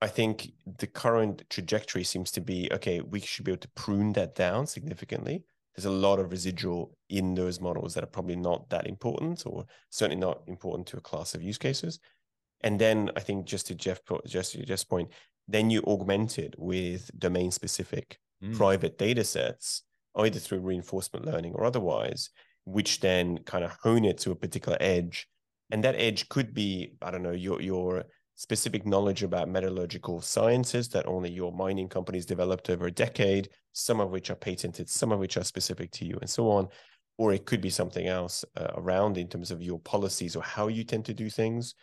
[0.02, 4.14] I think the current trajectory seems to be okay, we should be able to prune
[4.14, 5.44] that down significantly
[5.76, 9.66] there's a lot of residual in those models that are probably not that important or
[9.90, 12.00] certainly not important to a class of use cases.
[12.62, 15.10] And then I think just to Jeff just to Jeff's point,
[15.48, 18.56] then you augment it with domain specific mm.
[18.56, 19.84] private data sets,
[20.16, 22.30] either through reinforcement learning or otherwise,
[22.66, 25.28] which then kind of hone it to a particular edge.
[25.72, 28.04] And that edge could be, I don't know, your your
[28.42, 34.00] specific knowledge about metallurgical sciences that only your mining companies developed over a decade, some
[34.02, 36.68] of which are patented, some of which are specific to you, and so on.
[37.20, 40.70] Or it could be something else uh, around in terms of your policies or how
[40.70, 41.76] you tend to do things.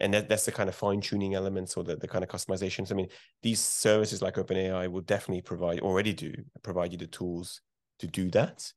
[0.00, 2.90] And that, that's the kind of fine tuning elements or the, the kind of customizations.
[2.90, 3.08] I mean,
[3.44, 6.34] these services like OpenAI will definitely provide, already do,
[6.64, 7.60] provide you the tools
[8.00, 8.72] to do that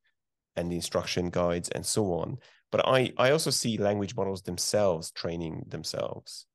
[0.56, 2.38] and the instruction guides and so on.
[2.72, 6.46] But I, I also see language models themselves training themselves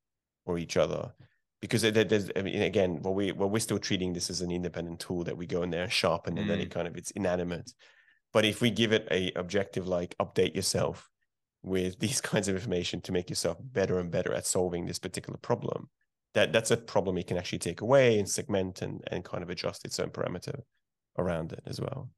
[0.50, 1.12] or each other
[1.60, 5.00] because there's I mean again well we well we're still treating this as an independent
[5.00, 6.48] tool that we go in there and sharpen and mm.
[6.48, 6.72] then it mm.
[6.72, 7.72] kind of it's inanimate
[8.32, 11.08] but if we give it a objective like update yourself
[11.62, 15.38] with these kinds of information to make yourself better and better at solving this particular
[15.38, 15.88] problem
[16.34, 19.50] that that's a problem it can actually take away and segment and and kind of
[19.50, 20.60] adjust its own parameter
[21.18, 22.10] around it as well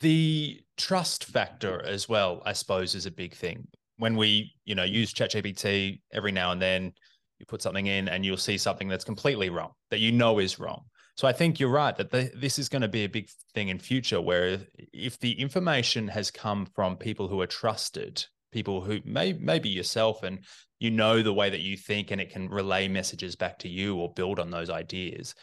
[0.00, 3.66] the trust factor as well i suppose is a big thing
[3.98, 6.92] when we, you know, use ChatGPT every now and then,
[7.38, 10.58] you put something in and you'll see something that's completely wrong that you know is
[10.58, 10.84] wrong.
[11.16, 13.68] So I think you're right that the, this is going to be a big thing
[13.68, 14.60] in future where
[14.92, 20.22] if the information has come from people who are trusted, people who may maybe yourself
[20.22, 20.40] and
[20.78, 23.96] you know the way that you think and it can relay messages back to you
[23.96, 25.34] or build on those ideas,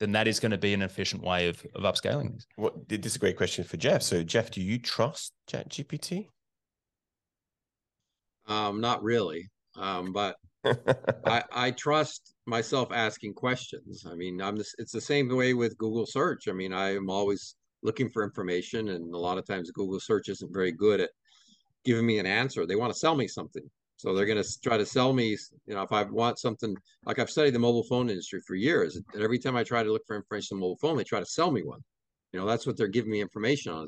[0.00, 2.46] then that is going to be an efficient way of, of upscaling this.
[2.56, 4.02] What this is a great question for Jeff.
[4.02, 6.26] So Jeff, do you trust ChatGPT?
[8.46, 10.36] Um, not really, um, but
[11.26, 14.04] I, I trust myself asking questions.
[14.08, 16.48] I mean, I'm this, it's the same way with Google search.
[16.48, 20.28] I mean, I am always looking for information, and a lot of times Google search
[20.28, 21.10] isn't very good at
[21.84, 22.66] giving me an answer.
[22.66, 23.68] They want to sell me something.
[23.96, 26.74] So they're going to try to sell me, you know, if I want something,
[27.06, 28.96] like I've studied the mobile phone industry for years.
[28.96, 31.26] And every time I try to look for information on mobile phone, they try to
[31.26, 31.78] sell me one.
[32.32, 33.86] You know, that's what they're giving me information on.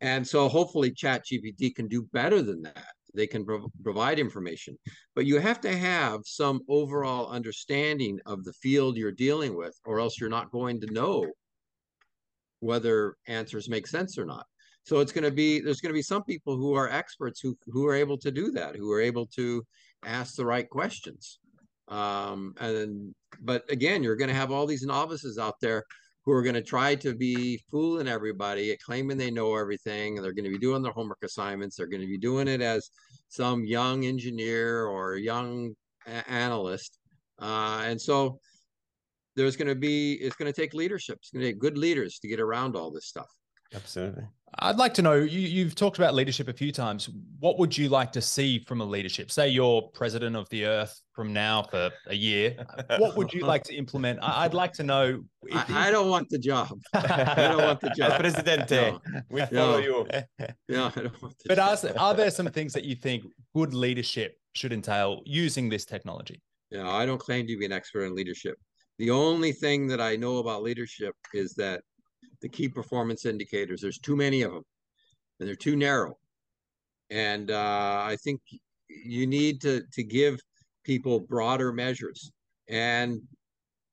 [0.00, 4.78] And so hopefully Chat GPT can do better than that they can pro provide information.
[5.14, 9.98] But you have to have some overall understanding of the field you're dealing with or
[9.98, 11.26] else you're not going to know
[12.60, 14.46] whether answers make sense or not.
[14.84, 17.56] So it's going to be there's going to be some people who are experts who
[17.66, 19.64] who are able to do that who are able to
[20.04, 21.38] ask the right questions.
[21.88, 25.84] Um and but again you're going to have all these novices out there
[26.26, 30.16] who are going to try to be fooling everybody, claiming they know everything.
[30.16, 31.76] They're going to be doing their homework assignments.
[31.76, 32.90] They're going to be doing it as
[33.28, 35.74] some young engineer or young
[36.28, 36.98] analyst.
[37.40, 38.40] Uh, and so
[39.36, 41.18] there's going to be it's going to take leadership.
[41.20, 43.30] It's going to take good leaders to get around all this stuff.
[43.74, 44.24] Absolutely.
[44.58, 47.08] I'd like to know you, you've talked about leadership a few times.
[47.38, 49.30] What would you like to see from a leadership?
[49.30, 52.54] Say you're president of the earth from now for a year.
[52.98, 54.18] What would you like to implement?
[54.22, 55.24] I- I'd like to know.
[55.44, 56.78] if- I, I don't want the job.
[56.92, 58.20] I don't want the job.
[58.20, 59.00] Presidente, No.
[59.30, 59.86] we follow No.
[59.86, 60.06] you.
[60.68, 61.78] No, I don't want the but job.
[61.96, 63.24] are, are there some things that you think
[63.54, 66.42] good leadership should entail using this technology?
[66.70, 68.56] You know, I don't claim to be an expert in leadership.
[68.98, 71.80] The only thing that I know about leadership is that
[72.42, 74.64] the key performance indicators, there's too many of them
[75.40, 76.18] and they're too narrow.
[77.10, 78.40] And uh, I think
[78.88, 80.34] you need to to give
[80.86, 82.32] people broader measures.
[82.68, 83.20] And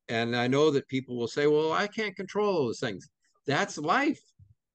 [0.09, 3.09] and I know that people will say, well, I can't control those things.
[3.47, 4.21] That's life.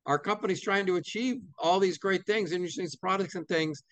[0.06, 3.82] Our company's trying to achieve all these great things, interesting products and things.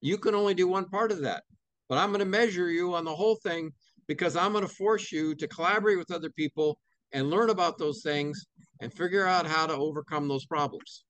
[0.00, 1.44] You can only do one part of that.
[1.88, 3.72] But I'm going to measure you on the whole thing
[4.08, 6.78] because I'm going to force you to collaborate with other people
[7.12, 8.46] and learn about those things
[8.80, 11.04] and figure out how to overcome those problems.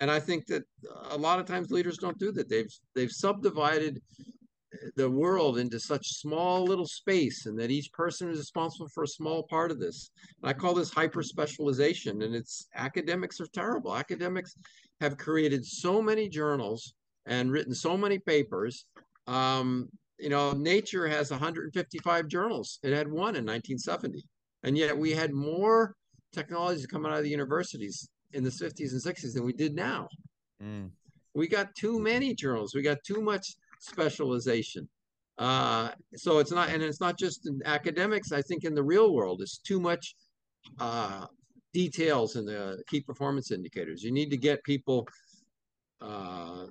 [0.00, 0.64] And I think that
[1.10, 2.48] a lot of times leaders don't do that.
[2.48, 4.00] They've they've subdivided
[4.96, 9.08] the world into such small little space and that each person is responsible for a
[9.08, 10.10] small part of this.
[10.42, 13.96] And I call this hyper specialization and it's academics are terrible.
[13.96, 14.54] Academics
[15.00, 16.94] have created so many journals
[17.26, 18.86] and written so many papers.
[19.26, 22.78] Um, you know, Nature has 155 journals.
[22.82, 24.22] It had one in 1970.
[24.62, 25.94] And yet we had more
[26.32, 30.08] technologies coming out of the universities in the 50s and 60s than we did now.
[30.62, 30.90] Mm.
[31.34, 32.74] We got too many journals.
[32.74, 34.88] We got too much specialization.
[35.38, 38.30] Uh, so it's not, and it's not just in academics.
[38.30, 40.14] I think in the real world, it's too much
[40.78, 41.26] uh,
[41.72, 44.02] details in the key performance indicators.
[44.02, 45.08] You need to get people
[46.00, 46.66] uh,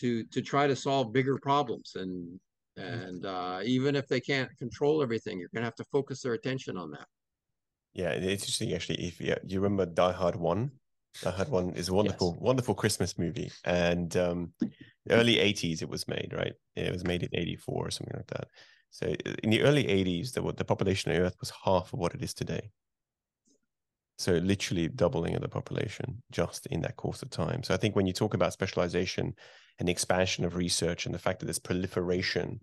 [0.00, 2.38] to to try to solve bigger problems, and
[2.76, 6.76] and uh, even if they can't control everything, you're gonna have to focus their attention
[6.76, 7.06] on that.
[7.94, 9.06] Yeah, it's interesting actually.
[9.06, 10.72] If you, you remember Die Hard One,
[11.22, 14.52] Die Hard One is a wonderful, wonderful Christmas movie, and um,
[15.10, 16.54] early '80s it was made, right?
[16.76, 18.48] It was made in '84 or something like that.
[18.90, 19.06] So
[19.42, 22.34] in the early '80s, the the population of Earth was half of what it is
[22.34, 22.70] today.
[24.16, 27.64] So literally doubling of the population just in that course of time.
[27.64, 29.34] So I think when you talk about specialization
[29.78, 32.60] and the expansion of research and the fact that there's proliferation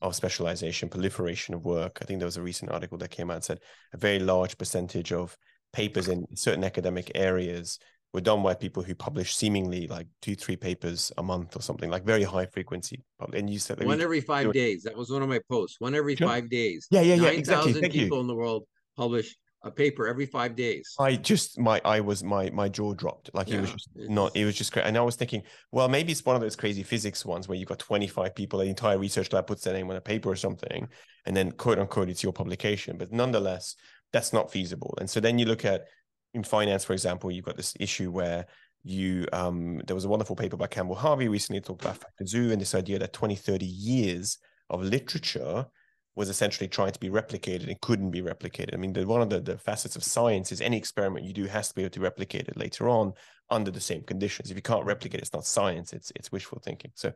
[0.00, 1.98] of specialization, proliferation of work.
[2.00, 3.60] I think there was a recent article that came out and said
[3.92, 5.36] a very large percentage of
[5.72, 7.78] papers in certain academic areas
[8.18, 11.88] were done by people who publish seemingly like two, three papers a month or something,
[11.88, 13.04] like very high frequency.
[13.32, 14.82] And you said, One every five days.
[14.82, 15.76] That was one of my posts.
[15.78, 16.26] One every Sure.
[16.26, 16.88] five days.
[16.90, 17.72] Yeah, yeah, yeah, Nine exactly.
[17.72, 18.02] thousand Thank you.
[18.02, 18.64] people in the world
[18.96, 20.94] publish a paper every five days.
[20.98, 23.30] I just my I was my my jaw dropped.
[23.34, 24.34] Like it was just not.
[24.34, 24.86] It was just great.
[24.86, 27.68] And I was thinking, well, maybe it's one of those crazy physics ones where you've
[27.68, 30.88] got 25 people, the entire research lab puts their name on a paper or something,
[31.26, 32.96] and then quote unquote it's your publication.
[32.98, 33.76] But nonetheless,
[34.12, 34.94] that's not feasible.
[35.00, 35.86] And so then you look at
[36.34, 38.46] in finance, for example, you've got this issue where
[38.84, 42.52] you um there was a wonderful paper by Campbell Harvey recently talked about factor zoo
[42.52, 44.38] and this idea that 20, 30 years
[44.70, 45.66] of literature
[46.14, 48.74] was essentially trying to be replicated and couldn't be replicated.
[48.74, 51.46] I mean, the, one of the, the facets of science is any experiment you do
[51.46, 53.12] has to be able to replicate it later on
[53.50, 54.50] under the same conditions.
[54.50, 56.90] If you can't replicate it, it's not science, it's it's wishful thinking.
[56.94, 57.12] So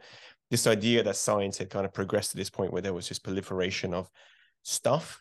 [0.50, 3.24] this idea that science had kind of progressed to this point where there was just
[3.24, 4.08] proliferation of
[4.62, 5.20] stuff.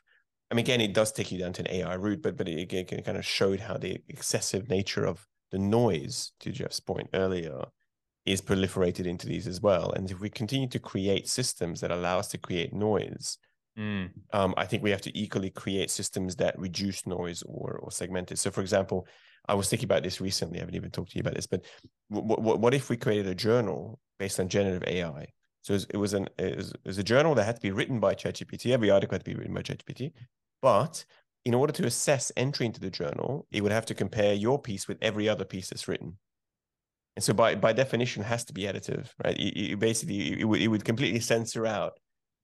[0.51, 2.59] I mean, again, it does take you down to an AI route, but but it,
[2.59, 7.09] again, it kind of showed how the excessive nature of the noise, to Jeff's point
[7.13, 7.63] earlier,
[8.25, 9.91] is proliferated into these as well.
[9.91, 13.37] And if we continue to create systems that allow us to create noise,
[13.77, 14.11] Mm.
[14.33, 18.29] um, I think we have to equally create systems that reduce noise or or segment
[18.31, 18.37] it.
[18.37, 19.07] So, for example,
[19.47, 20.57] I was thinking about this recently.
[20.57, 21.63] I haven't even talked to you about this, but
[22.09, 25.27] what what, what if we created a journal based on generative AI?
[25.61, 27.99] So it was, an it was, it was a journal that had to be written
[27.99, 28.71] by ChatGPT.
[28.71, 30.11] Every article had to be written by ChatGPT,
[30.61, 31.05] but
[31.45, 34.87] in order to assess entry into the journal, it would have to compare your piece
[34.87, 36.17] with every other piece that's written.
[37.15, 39.35] And so, by by definition, it has to be additive, right?
[39.37, 41.93] It, basically it would it would completely censor out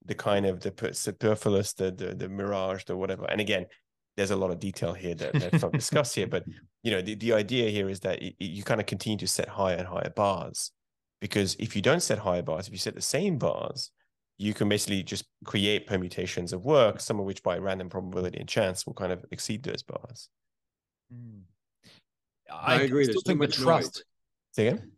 [0.06, 3.25] the kind of the superfluous, the the the mirage, the whatever.
[3.30, 3.65] And again,
[4.17, 6.43] there's a lot of detail here that that's not discussed here, but
[6.84, 9.75] you know, the, the idea here is that you kind of continue to set higher
[9.75, 10.71] and higher bars,
[11.20, 13.92] because if you don't set higher bars, if you set the same bars,
[14.38, 18.48] you can basically just create permutations of work, some of which by random probability and
[18.48, 20.30] chance will kind of exceed those bars.
[21.13, 21.42] Mm.
[22.52, 23.63] I agree, there's too think the much noise.
[23.65, 24.04] trust.
[24.52, 24.92] Say again?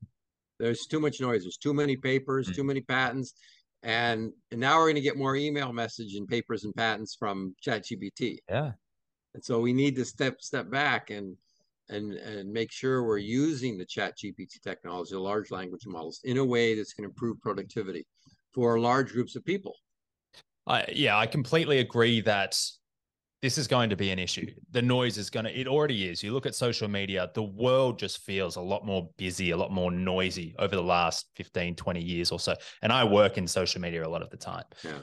[0.60, 1.44] There's too much noise.
[1.44, 2.56] There's too many papers, Mm.
[2.56, 3.34] too many patents.
[3.82, 7.56] And, and now we're going to get more email message and papers and patents from
[7.66, 8.40] ChatGPT.
[8.50, 8.74] Yeah.
[9.34, 11.38] And so we need to step step back and
[11.90, 16.38] and and make sure we're using the chat GPT technology, the large language models, in
[16.38, 18.06] a way that's going to improve productivity
[18.54, 19.76] for large groups of people.
[20.68, 22.60] I, yeah, I completely agree that
[23.42, 24.48] this is going to be an issue.
[24.72, 26.22] The noise is going to, it already is.
[26.22, 29.72] You look at social media, the world just feels a lot more busy, a lot
[29.72, 32.56] more noisy over the last 15, 20 years or so.
[32.82, 34.66] And I work in social media a lot of the time.
[34.84, 35.00] Yeah.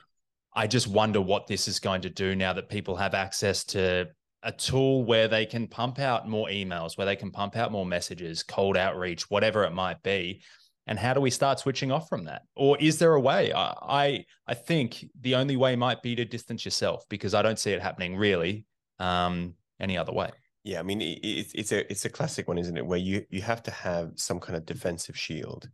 [0.55, 4.09] I just wonder what this is going to do now that people have access to
[4.47, 7.85] a tool where they can pump out more emails, where they can pump out more
[7.85, 10.41] messages, cold outreach, whatever it might be.
[10.87, 12.43] And how do we start switching off from that?
[12.55, 13.53] Or is there a way?
[13.53, 17.59] I, I i think the only way might be to distance yourself because i don't
[17.59, 18.65] see it happening really
[19.01, 20.31] um any other way.
[20.63, 21.19] Yeah i mean it,
[21.61, 22.87] it's a it's a classic one isn't it?
[22.87, 25.69] Where you you have to have some kind of defensive shield.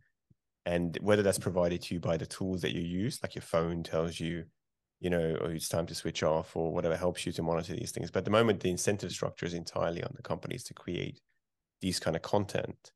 [0.65, 3.83] And whether that's provided to you by the tools that you use like your phone
[3.83, 4.45] tells you
[5.03, 7.91] you know oh, it's time to switch off or whatever helps you to monitor these
[7.91, 11.19] things but at the moment the incentive structure is entirely on the companies to create
[11.81, 12.91] these kind of content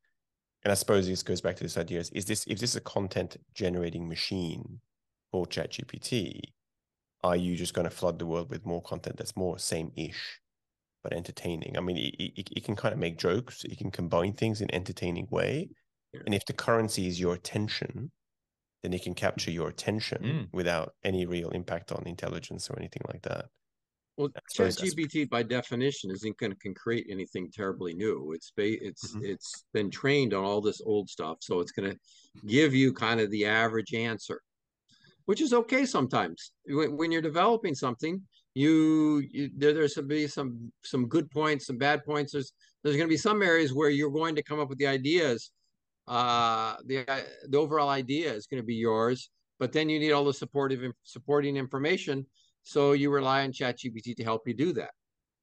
[0.63, 2.75] and I suppose this goes back to this idea: is, is this if this is
[2.75, 4.81] a content generating machine
[5.31, 6.41] for ChatGPT,
[7.23, 10.41] are you just going to flood the world with more content that's more same-ish
[11.03, 11.77] but entertaining?
[11.77, 14.73] I mean, it, it, it can kind of make jokes, it can combine things in
[14.73, 15.69] entertaining way,
[16.13, 16.21] yeah.
[16.25, 18.11] and if the currency is your attention,
[18.87, 20.47] then it can capture your attention mm.
[20.53, 23.47] without any real impact on intelligence or anything like that.
[24.15, 28.31] Well, ChatGPT by definition isn't going to create anything terribly new.
[28.33, 29.25] It's it's mm-hmm.
[29.25, 31.97] it's been trained on all this old stuff, so it's going to
[32.47, 34.41] give you kind of the average answer,
[35.25, 36.53] which is okay sometimes.
[36.65, 38.21] When, when you're developing something,
[38.55, 42.31] you, you there, there's going to be some some good points, some bad points.
[42.31, 44.87] There's there's going to be some areas where you're going to come up with the
[44.87, 45.51] ideas.
[46.07, 47.05] Uh, the
[47.49, 49.29] the overall idea is going to be yours,
[49.59, 52.25] but then you need all the supportive supporting information
[52.67, 54.91] so you rely on ChatGPT to help you do that.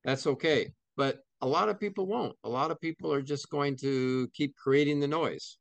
[0.04, 0.70] That's okay.
[0.94, 2.36] But a lot of people won't.
[2.44, 5.56] A lot of people are just going to keep creating the noise.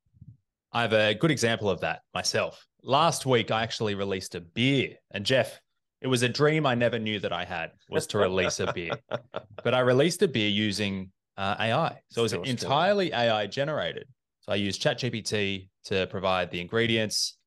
[0.74, 2.68] I have a good example of that myself.
[2.84, 4.96] Last week, I actually released a beer.
[5.12, 5.58] And Jeff,
[6.02, 9.00] it was a dream I never knew that I had was to release a beer.
[9.64, 12.02] But I released a beer using uh, AI.
[12.10, 14.06] So it was Still entirely AI generated.
[14.44, 17.38] So I used ChatGPT to provide the ingredients,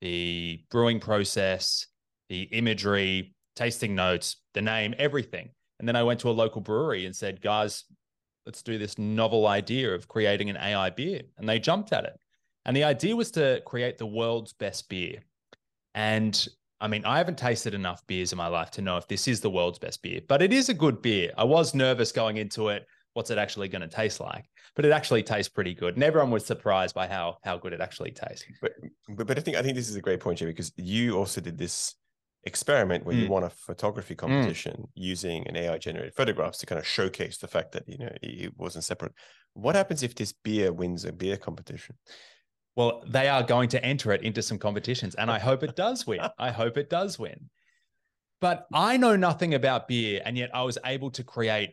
[0.00, 1.86] the brewing process,
[2.28, 5.50] the imagery, tasting notes, the name, everything.
[5.78, 7.84] And then I went to a local brewery and said, guys,
[8.46, 11.22] let's do this novel idea of creating an AI beer.
[11.36, 12.18] And they jumped at it.
[12.64, 15.20] And the idea was to create the world's best beer.
[15.94, 16.46] And
[16.80, 19.40] I mean, I haven't tasted enough beers in my life to know if this is
[19.40, 21.32] the world's best beer, but it is a good beer.
[21.36, 22.86] I was nervous going into it.
[23.16, 24.44] What's it actually going to taste like?
[24.74, 27.80] But it actually tastes pretty good, and everyone was surprised by how how good it
[27.80, 28.44] actually tastes.
[28.60, 28.72] But
[29.08, 31.40] but, but I think I think this is a great point, Jay, because you also
[31.40, 31.94] did this
[32.44, 33.22] experiment where mm.
[33.22, 34.18] you won a photography mm.
[34.18, 34.88] competition mm.
[34.94, 38.52] using an AI generated photographs to kind of showcase the fact that you know it
[38.58, 39.12] wasn't separate.
[39.54, 41.96] What happens if this beer wins a beer competition?
[42.74, 46.06] Well, they are going to enter it into some competitions, and I hope it does
[46.06, 46.20] win.
[46.38, 47.48] I hope it does win.
[48.42, 51.70] But I know nothing about beer, and yet I was able to create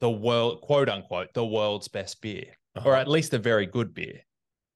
[0.00, 2.88] the world, quote unquote, the world's best beer, uh-huh.
[2.88, 4.20] or at least a very good beer.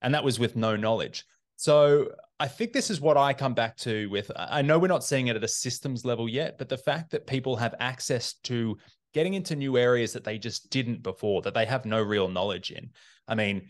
[0.01, 1.25] And that was with no knowledge.
[1.57, 2.09] So
[2.39, 4.31] I think this is what I come back to with.
[4.35, 7.27] I know we're not seeing it at a systems level yet, but the fact that
[7.27, 8.77] people have access to
[9.13, 12.71] getting into new areas that they just didn't before, that they have no real knowledge
[12.71, 12.89] in.
[13.27, 13.67] I mean,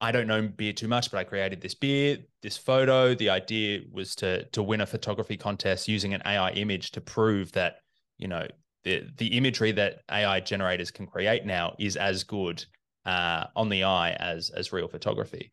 [0.00, 3.14] I don't know beer too much, but I created this beer, this photo.
[3.14, 7.52] The idea was to to win a photography contest using an AI image to prove
[7.52, 7.76] that
[8.16, 8.46] you know
[8.88, 12.64] the the imagery that AI generators can create now is as good
[13.04, 15.50] uh, on the eye as as real photography.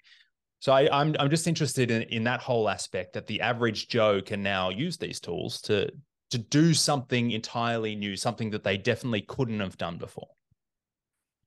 [0.60, 3.88] So I, am I'm, I'm just interested in in that whole aspect that the average
[3.88, 5.92] Joe can now use these tools to
[6.32, 10.30] to do something entirely new, something that they definitely couldn't have done before.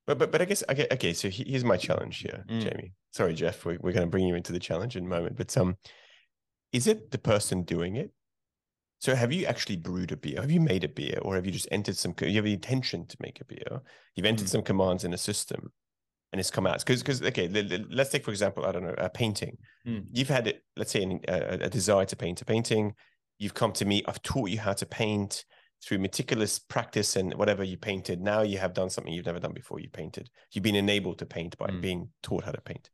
[0.07, 1.13] But but but I guess okay okay.
[1.13, 2.61] So here's my challenge here, mm.
[2.61, 2.93] Jamie.
[3.13, 3.65] Sorry, Jeff.
[3.65, 5.37] We're we're going to bring you into the challenge in a moment.
[5.37, 5.77] But um,
[6.73, 8.11] is it the person doing it?
[9.01, 10.41] So have you actually brewed a beer?
[10.41, 12.15] Have you made a beer, or have you just entered some?
[12.21, 13.81] You have the intention to make a beer.
[14.15, 14.51] You've entered mm.
[14.51, 15.71] some commands in a system,
[16.33, 17.49] and it's come out because because okay
[17.91, 20.05] let's take for example i don't know a painting mm.
[20.13, 22.95] you've had it let's say an, a, a, desire to paint a painting
[23.39, 25.45] you've come to me i've taught you how to paint
[25.85, 29.55] through meticulous practice and whatever you painted now you have done something you've never done
[29.55, 31.81] before you painted you've been enabled to paint by mm.
[31.81, 32.91] being taught how to paint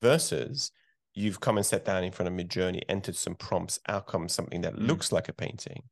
[0.00, 0.72] versus
[1.14, 4.74] you've come and sat down in front of midjourney entered some prompts outcomes something that
[4.74, 4.86] mm.
[4.86, 5.82] looks like a painting.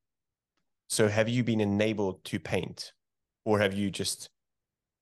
[0.89, 2.93] So have you been enabled to paint?
[3.45, 4.31] Or have you just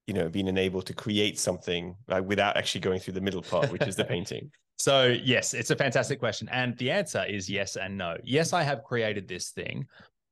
[0.07, 3.71] you know been enabled to create something like without actually going through the middle part
[3.71, 4.51] which is the painting?
[4.79, 6.49] So yes it's a fantastic question.
[6.51, 8.17] And the answer is yes and no.
[8.25, 9.87] Yes i have created this thing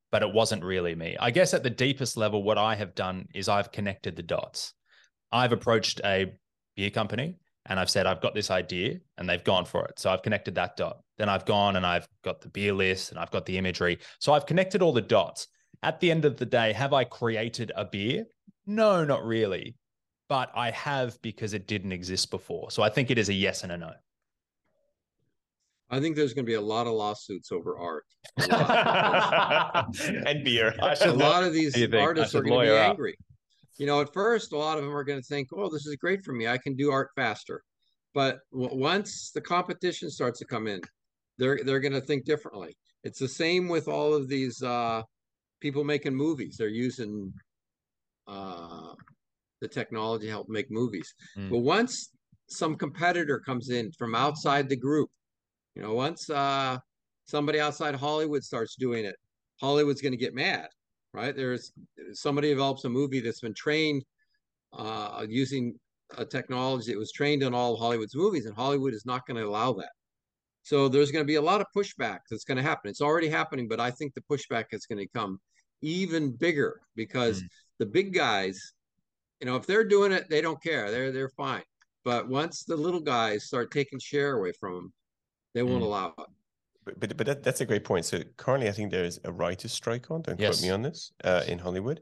[0.09, 1.17] but it wasn't really me.
[1.19, 4.73] I guess at the deepest level what i have done is i've connected the dots.
[5.31, 6.33] I've approached a
[6.75, 7.35] beer company
[7.67, 10.55] and i've said i've got this idea and they've gone for it so i've connected
[10.55, 13.57] that dot then i've gone and i've got the beer list and i've got the
[13.57, 15.47] imagery so i've connected all the dots
[15.83, 18.25] at the end of the day, have I created a beer?
[18.65, 19.75] No, not really.
[20.29, 22.71] But I have because it didn't exist before.
[22.71, 23.91] So I think it is a yes and a no.
[25.89, 28.03] I think there's going to be a lot of lawsuits over art.
[28.37, 28.49] and
[30.43, 30.75] beer.
[30.81, 33.17] a lot of these artists are going to be angry.
[33.77, 35.95] You know, at first, a lot of them are going to think, "Oh, this is
[35.95, 36.47] great for me.
[36.47, 37.61] I can do art faster."
[38.13, 40.81] But once the competition starts to come in,
[41.37, 42.75] they're they're going to think differently.
[43.03, 45.03] It's the same with all of these uh,
[45.61, 46.55] people making movies.
[46.57, 47.31] They're using
[48.27, 48.93] uh,
[49.61, 51.13] the technology to help make movies.
[51.37, 51.51] Mm.
[51.51, 52.09] But once
[52.49, 55.09] some competitor comes in from outside the group
[55.77, 56.79] you know, once uh,
[57.27, 59.15] somebody outside Hollywood starts doing it,
[59.61, 60.67] Hollywood's going to get mad,
[61.13, 61.35] right?
[61.35, 61.71] There's
[62.13, 64.03] somebody develops a movie that's been trained
[64.73, 65.75] uh, using
[66.17, 69.37] a technology that was trained on all of Hollywood's movies, and Hollywood is not going
[69.37, 69.91] to allow that.
[70.63, 72.89] So there's going to be a lot of pushback that's going to happen.
[72.89, 75.39] It's already happening, but I think the pushback is going to come
[75.81, 77.47] even bigger because mm.
[77.79, 78.73] the big guys,
[79.39, 80.91] you know, if they're doing it, they don't care.
[80.91, 81.63] They're they're fine.
[82.03, 84.93] But once the little guys start taking share away from them,
[85.53, 85.87] they won't mm.
[85.87, 86.27] allow it.
[86.97, 88.05] But but, that, that's a great point.
[88.05, 90.21] So currently, I think there is a writers' strike on.
[90.21, 90.59] Don't yes.
[90.59, 91.11] quote me on this.
[91.23, 92.01] Uh, in Hollywood,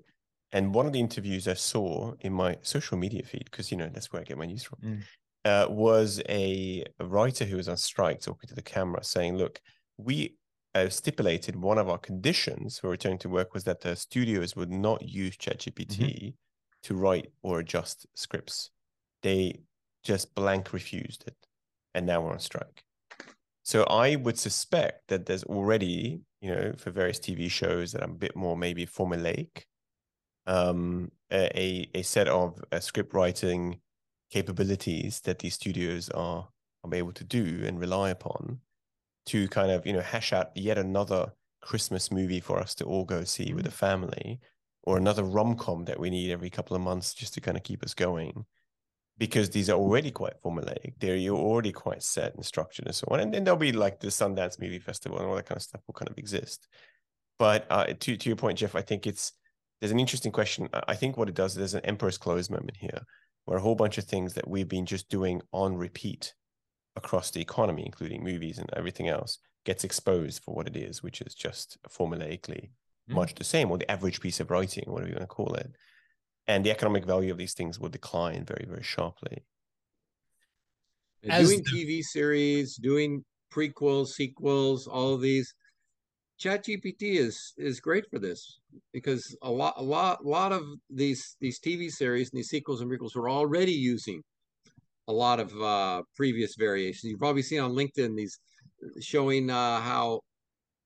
[0.51, 3.89] and one of the interviews I saw in my social media feed, because you know
[3.91, 5.01] that's where I get my news from, mm.
[5.43, 9.59] uh, was a, a, writer who was on strike talking to the camera, saying, "Look,
[9.97, 10.35] we."
[10.73, 14.69] Uh, stipulated one of our conditions for returning to work was that the studios would
[14.69, 16.29] not use ChatGPT mm-hmm.
[16.83, 18.71] to write or adjust scripts.
[19.23, 19.61] They
[20.03, 21.35] just blank refused it,
[21.93, 22.84] and now we're on strike.
[23.65, 28.11] So I would suspect that there's already, you know, for various TV shows that are
[28.11, 29.63] a bit more maybe formulaic,
[30.45, 33.79] um, a a set of uh, script writing
[34.29, 36.47] capabilities that these studios are
[36.83, 38.59] are able to do and rely upon
[39.25, 43.03] to kind of you know hash out yet another Christmas movie for us to all
[43.03, 43.73] go see with the mm.
[43.73, 44.39] family,
[44.83, 47.63] or another rom com that we need every couple of months just to kind of
[47.63, 48.45] keep us going
[49.17, 50.93] because these are already quite formulaic.
[50.99, 53.21] They're you're already quite set and structured and so on.
[53.21, 55.81] And then there'll be like the Sundance Movie Festival and all that kind of stuff
[55.87, 56.67] will kind of exist.
[57.39, 59.33] But uh, to to your point, Jeff, I think it's
[59.79, 60.69] there's an interesting question.
[60.87, 63.01] I think what it does, is there's an emperor's clothes moment here,
[63.45, 66.33] where a whole bunch of things that we've been just doing on repeat
[66.95, 71.21] across the economy, including movies and everything else, gets exposed for what it is, which
[71.21, 72.69] is just formulaically
[73.09, 73.15] mm.
[73.15, 75.75] much the same, or the average piece of writing, whatever you want to call it
[76.47, 79.43] and the economic value of these things will decline very very sharply.
[81.23, 81.71] Doing the...
[81.71, 85.53] tv series doing prequels sequels all of these
[86.37, 88.59] chat gpt is is great for this
[88.91, 92.81] because a lot a lot a lot of these these tv series and these sequels
[92.81, 94.21] and prequels are already using
[95.07, 97.03] a lot of uh previous variations.
[97.03, 98.37] You've probably seen on linkedin these
[98.99, 100.21] showing uh how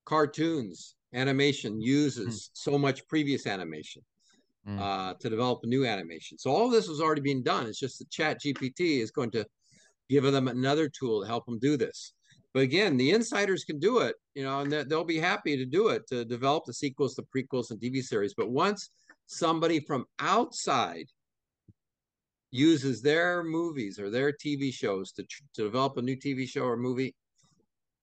[0.05, 2.49] cartoons animation uses mm.
[2.53, 4.03] so much previous animation
[4.69, 4.79] mm.
[4.79, 6.37] uh, to develop a new animation.
[6.37, 7.67] So all this was already being done.
[7.67, 9.45] It's just that Chat GPT is going to
[10.09, 12.13] give them another tool to help them do this.
[12.53, 15.89] But again, the insiders can do it, you know, and they'll be happy to do
[15.89, 18.33] it to develop the sequels, the prequels, and TV series.
[18.33, 18.89] But once
[19.27, 21.05] somebody from outside
[22.51, 26.75] uses their movies or their TV shows to, to develop a new TV show or
[26.75, 27.15] movie,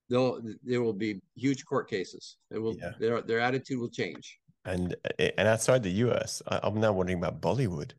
[0.08, 2.36] they'll there will be huge court cases.
[2.52, 2.92] It will yeah.
[3.00, 4.38] their their attitude will change.
[4.66, 7.92] And eh, and outside the US, I, am now wondering about Bollywood.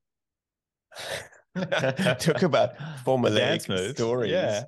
[2.20, 4.32] Talk about formulaic stories.
[4.32, 4.64] Yeah.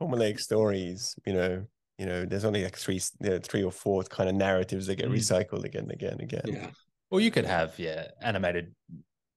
[0.00, 1.66] Formulaic stories, you know,
[1.98, 4.96] you know, there's only like three, you know, three or four kind of narratives that
[4.96, 5.14] get mm.
[5.14, 6.42] recycled again and again and again.
[6.46, 6.70] Yeah.
[7.10, 8.74] Well, you could have, yeah, animated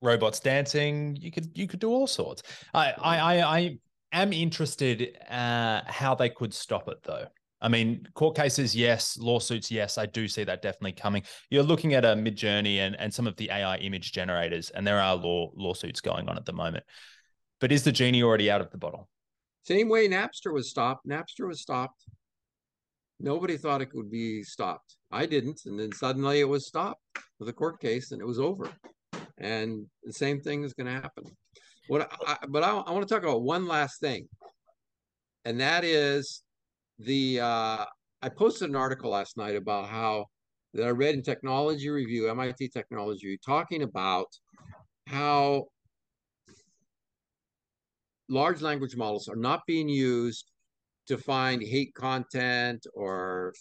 [0.01, 1.17] robots dancing.
[1.19, 2.43] You could you could do all sorts.
[2.73, 3.77] I I I, I
[4.11, 7.25] am interested uh how they could stop it though.
[7.63, 9.17] I mean, court cases, yes.
[9.17, 9.97] Lawsuits, yes.
[9.97, 11.23] I do see that definitely coming.
[11.49, 14.99] You're looking at a Midjourney and, and some of the AI image generators, and there
[14.99, 16.83] are law lawsuits going on at the moment.
[17.61, 19.07] But is the genie already out of the bottle?
[19.63, 21.07] Same way Napster was stopped.
[21.07, 22.03] Napster was stopped.
[23.21, 24.97] Nobody thought it would be stopped.
[25.09, 27.01] I didn't, and then suddenly it was stopped
[27.39, 28.67] with a court case, and it was over.
[29.37, 31.23] And the same thing is going to happen.
[31.87, 32.11] What?
[32.27, 34.27] I, but I, I want to talk about one last thing,
[35.45, 36.43] and that is
[36.99, 37.85] the uh,
[38.21, 40.27] I posted an article last night about how
[40.73, 44.27] that I read in Technology Review, MIT Technology Review, talking about
[45.07, 45.65] how
[48.29, 50.51] large language models are not being used
[51.07, 53.53] to find hate content or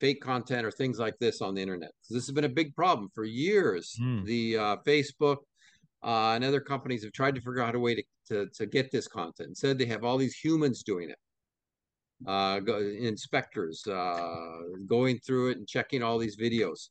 [0.00, 1.90] fake content or things like this on the internet.
[2.10, 3.96] This has been a big problem for years.
[4.00, 4.24] Mm.
[4.24, 5.36] The uh, Facebook
[6.02, 8.90] uh, and other companies have tried to figure out a way to, to, to get
[8.90, 9.50] this content.
[9.50, 11.18] Instead, they have all these humans doing it
[12.26, 16.88] uh, go, inspectors uh, going through it and checking all these videos.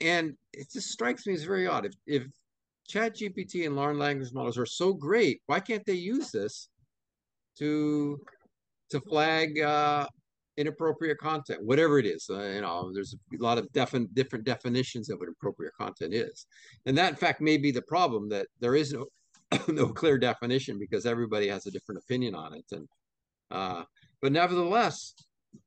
[0.00, 1.86] and it just strikes me as very odd.
[1.86, 2.24] If if
[2.88, 6.68] Chat GPT and large language models are so great, why can't they use this
[7.58, 8.18] to
[8.90, 10.06] to flag uh,
[10.56, 12.28] inappropriate content, whatever it is?
[12.30, 16.46] Uh, you know, there's a lot of different different definitions of what appropriate content is,
[16.86, 19.06] and that in fact may be the problem that there is no
[19.68, 22.88] no clear definition because everybody has a different opinion on it, and
[23.50, 23.84] uh,
[24.20, 25.14] but nevertheless,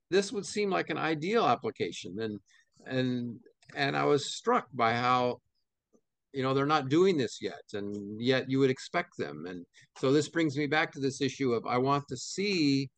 [0.10, 2.40] this would seem like an ideal application, and
[2.86, 3.40] and
[3.76, 5.40] and I was struck by how
[6.34, 9.46] you know they're not doing this yet and yet you would expect them.
[9.48, 9.66] And
[9.98, 12.90] so this brings me back to this issue of i want to see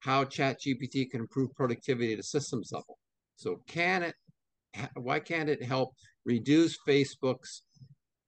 [0.00, 2.98] how chat gpt can improve productivity at a systems level.
[3.36, 4.14] So can it
[4.94, 7.62] why can't it help reduce facebook's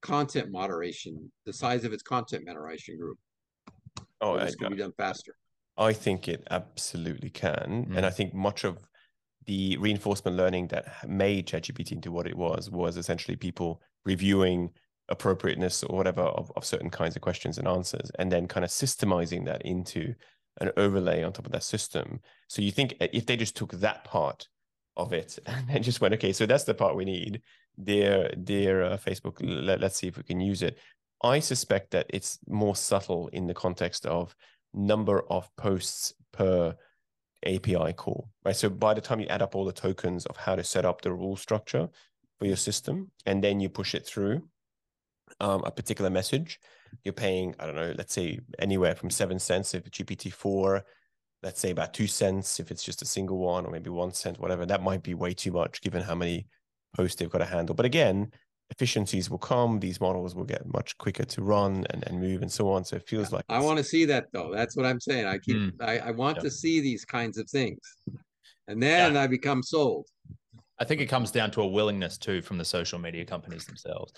[0.01, 3.19] content moderation the size of its content moderation group?
[4.21, 5.35] Oh this can be done faster
[5.79, 7.97] i think it absolutely can mm.
[7.97, 8.89] and i think much of
[9.49, 14.71] the reinforcement learning that made ChatGPT into what it was was essentially people reviewing
[15.09, 18.71] appropriateness or whatever of, of certain kinds of questions and answers, and then kind of
[18.71, 20.15] systemizing that into
[20.61, 22.21] an overlay on top of that system.
[22.49, 24.47] So you think if they just took that part
[24.99, 27.41] of it and then just went, okay, so that's the part we need,
[27.83, 30.77] dear dear uh, Facebook, let, let's see if we can use it.
[31.23, 34.35] I suspect that it's more subtle in the context of
[34.75, 36.75] number of posts per
[37.47, 38.57] API call, right?
[38.57, 41.01] So by the time you add up all the tokens of how to set up
[41.01, 41.89] the rule structure
[42.39, 44.43] for your system, and then you push it through
[45.41, 46.61] um, a particular message,
[47.05, 50.83] you're paying, I don't know, let's say anywhere from seven cents if GPT-4,
[51.43, 54.39] let's say about two cents if it's just a single one, or maybe one cent,
[54.39, 54.67] whatever.
[54.67, 56.47] That might be way too much given how many
[56.97, 57.75] posts they've got to handle.
[57.75, 58.33] But again,
[58.71, 62.53] efficiencies will come these models will get much quicker to run and, and move and
[62.53, 62.85] so on.
[62.85, 64.53] So it feels like i want to see that though.
[64.53, 65.27] That's what i'm saying.
[65.27, 65.73] I keep mm.
[65.81, 66.43] I, I, want yeah.
[66.45, 67.81] to see these kinds of things.
[68.67, 69.23] And then yeah.
[69.23, 70.07] i become sold.
[70.79, 74.13] I think it comes down to a willingness too from the social media companies themselves.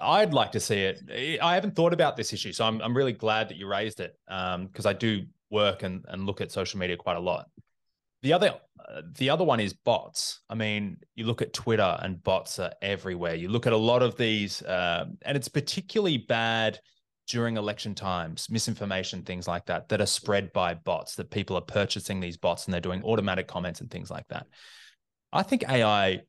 [0.00, 1.38] I'd like to see it.
[1.42, 4.16] I haven't thought about this issue so i'm, I'm really glad that you raised it
[4.26, 7.46] because um, i do work and, and look at social media quite a lot
[8.22, 8.54] the other
[8.88, 10.40] uh, the other one is bots.
[10.50, 13.34] I mean, you look at Twitter and bots are everywhere.
[13.34, 16.78] You look at a lot of these, uh, and it's particularly bad
[17.28, 21.14] during election times, misinformation, things like that, that are spread by bots.
[21.16, 24.46] That people are purchasing these bots and they're doing automatic comments and things like that.
[25.32, 26.20] I think AI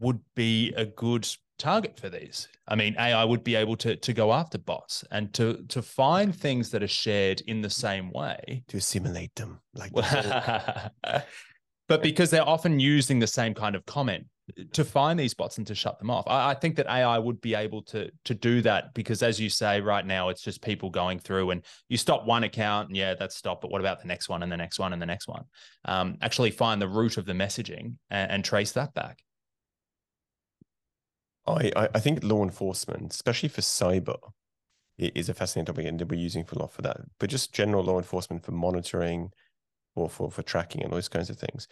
[0.00, 1.26] would be a good
[1.62, 2.48] target for these.
[2.66, 6.34] I mean, AI would be able to to go after bots and to to find
[6.34, 9.92] things that are shared in the same way to assimilate them, like.
[11.88, 14.26] but because they're often using the same kind of comment
[14.72, 16.24] to find these bots and to shut them off.
[16.26, 19.48] I, I, think that AI would be able to to do that because, as you
[19.48, 23.14] say, right now it's just people going through and you stop one account and yeah,
[23.14, 23.62] that's stopped.
[23.62, 25.44] But what about the next one and the next one and the next one?
[25.84, 29.22] Um, actually, find the root of the messaging and, and trace that back.
[31.46, 34.18] I, I think law enforcement, especially for cyber,
[34.98, 36.98] is a fascinating topic, and we're using for a lot for that.
[37.18, 39.30] But just general law enforcement for monitoring,
[39.94, 41.68] or for for tracking and those kinds of things.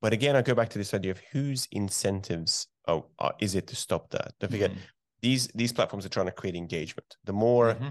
[0.00, 3.68] But again, I go back to this idea of whose incentives are, are, is it
[3.68, 4.32] to stop that?
[4.40, 4.80] Don't forget, mm-hmm.
[5.20, 7.16] these these platforms are trying to create engagement.
[7.24, 7.88] The more mm-hmm.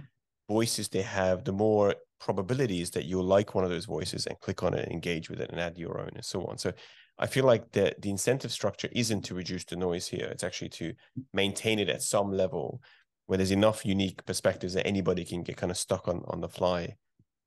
[0.49, 4.61] voices they have, the more probabilities that you'll like one of those voices and click
[4.61, 6.57] on it and engage with it and add your own and so on.
[6.57, 6.73] So
[7.17, 10.27] I feel like the the incentive structure isn't to reduce the noise here.
[10.27, 10.93] It's actually to
[11.33, 12.81] maintain it at some level
[13.27, 16.49] where there's enough unique perspectives that anybody can get kind of stuck on on the
[16.49, 16.95] fly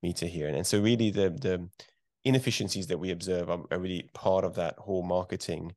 [0.03, 0.47] meter here.
[0.47, 1.69] And, and so really the the
[2.25, 5.75] inefficiencies that we observe are, are really part of that whole marketing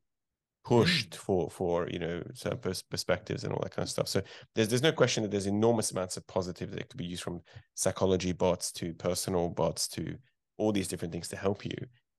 [0.64, 1.16] pushed mm.
[1.16, 4.08] for for you know certain perspectives and all that kind of stuff.
[4.08, 4.22] So
[4.54, 7.40] there's there's no question that there's enormous amounts of positive that could be used from
[7.74, 10.16] psychology bots to personal bots to
[10.58, 11.76] all these different things to help you.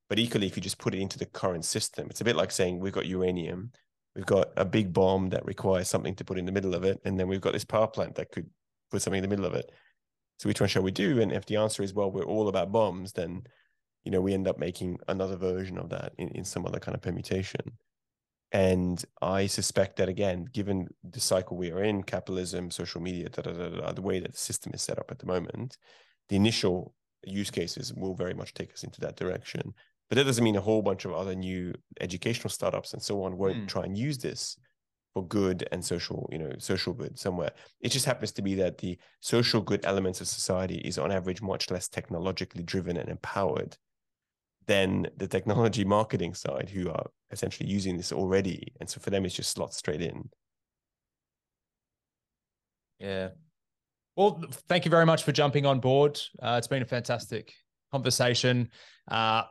[0.09, 2.51] But equally, if you just put it into the current system, it's a bit like
[2.51, 3.71] saying we've got uranium,
[4.15, 6.99] we've got a big bomb that requires something to put in the middle of it,
[7.05, 8.49] and then we've got this power plant that could
[8.91, 9.71] put something in the middle of it.
[10.39, 11.21] So which one shall we do?
[11.21, 13.43] And if the answer is well, we're all about bombs, then
[14.03, 16.95] you know we end up making another version of that in, in some other kind
[16.95, 17.77] of permutation.
[18.51, 23.43] And I suspect that again, given the cycle we are in, capitalism, social media, da,
[23.43, 25.77] da, da, the way that the system is set up at the moment,
[26.29, 29.73] the initial use cases will very much take us into that direction.
[30.09, 33.37] But that doesn't mean a whole bunch of other new educational startups and so on
[33.37, 33.67] won't mm.
[33.67, 34.57] try and use this
[35.13, 37.51] for good and social, you know, social good somewhere.
[37.81, 41.41] It just happens to be that the social good elements of society is on average
[41.41, 43.77] much less technologically driven and empowered
[44.65, 48.73] than the technology marketing side who are essentially using this already.
[48.79, 50.29] And so for them, it's just slots straight in.
[52.99, 53.29] Yeah.
[54.15, 56.19] Well, thank you very much for jumping on board.
[56.41, 57.53] Uh, it's been a fantastic
[57.91, 58.69] conversation.
[59.07, 59.43] Uh,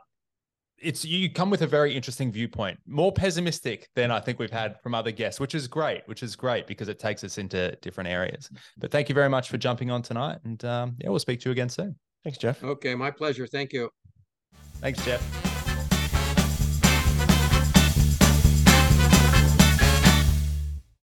[0.81, 4.79] it's you come with a very interesting viewpoint, more pessimistic than I think we've had
[4.81, 8.09] from other guests, which is great, which is great because it takes us into different
[8.09, 8.49] areas.
[8.77, 11.49] But thank you very much for jumping on tonight, and um, yeah, we'll speak to
[11.49, 11.95] you again soon.
[12.23, 12.63] Thanks, Jeff.
[12.63, 13.47] Okay, my pleasure.
[13.47, 13.89] Thank you.
[14.81, 15.48] Thanks, Jeff.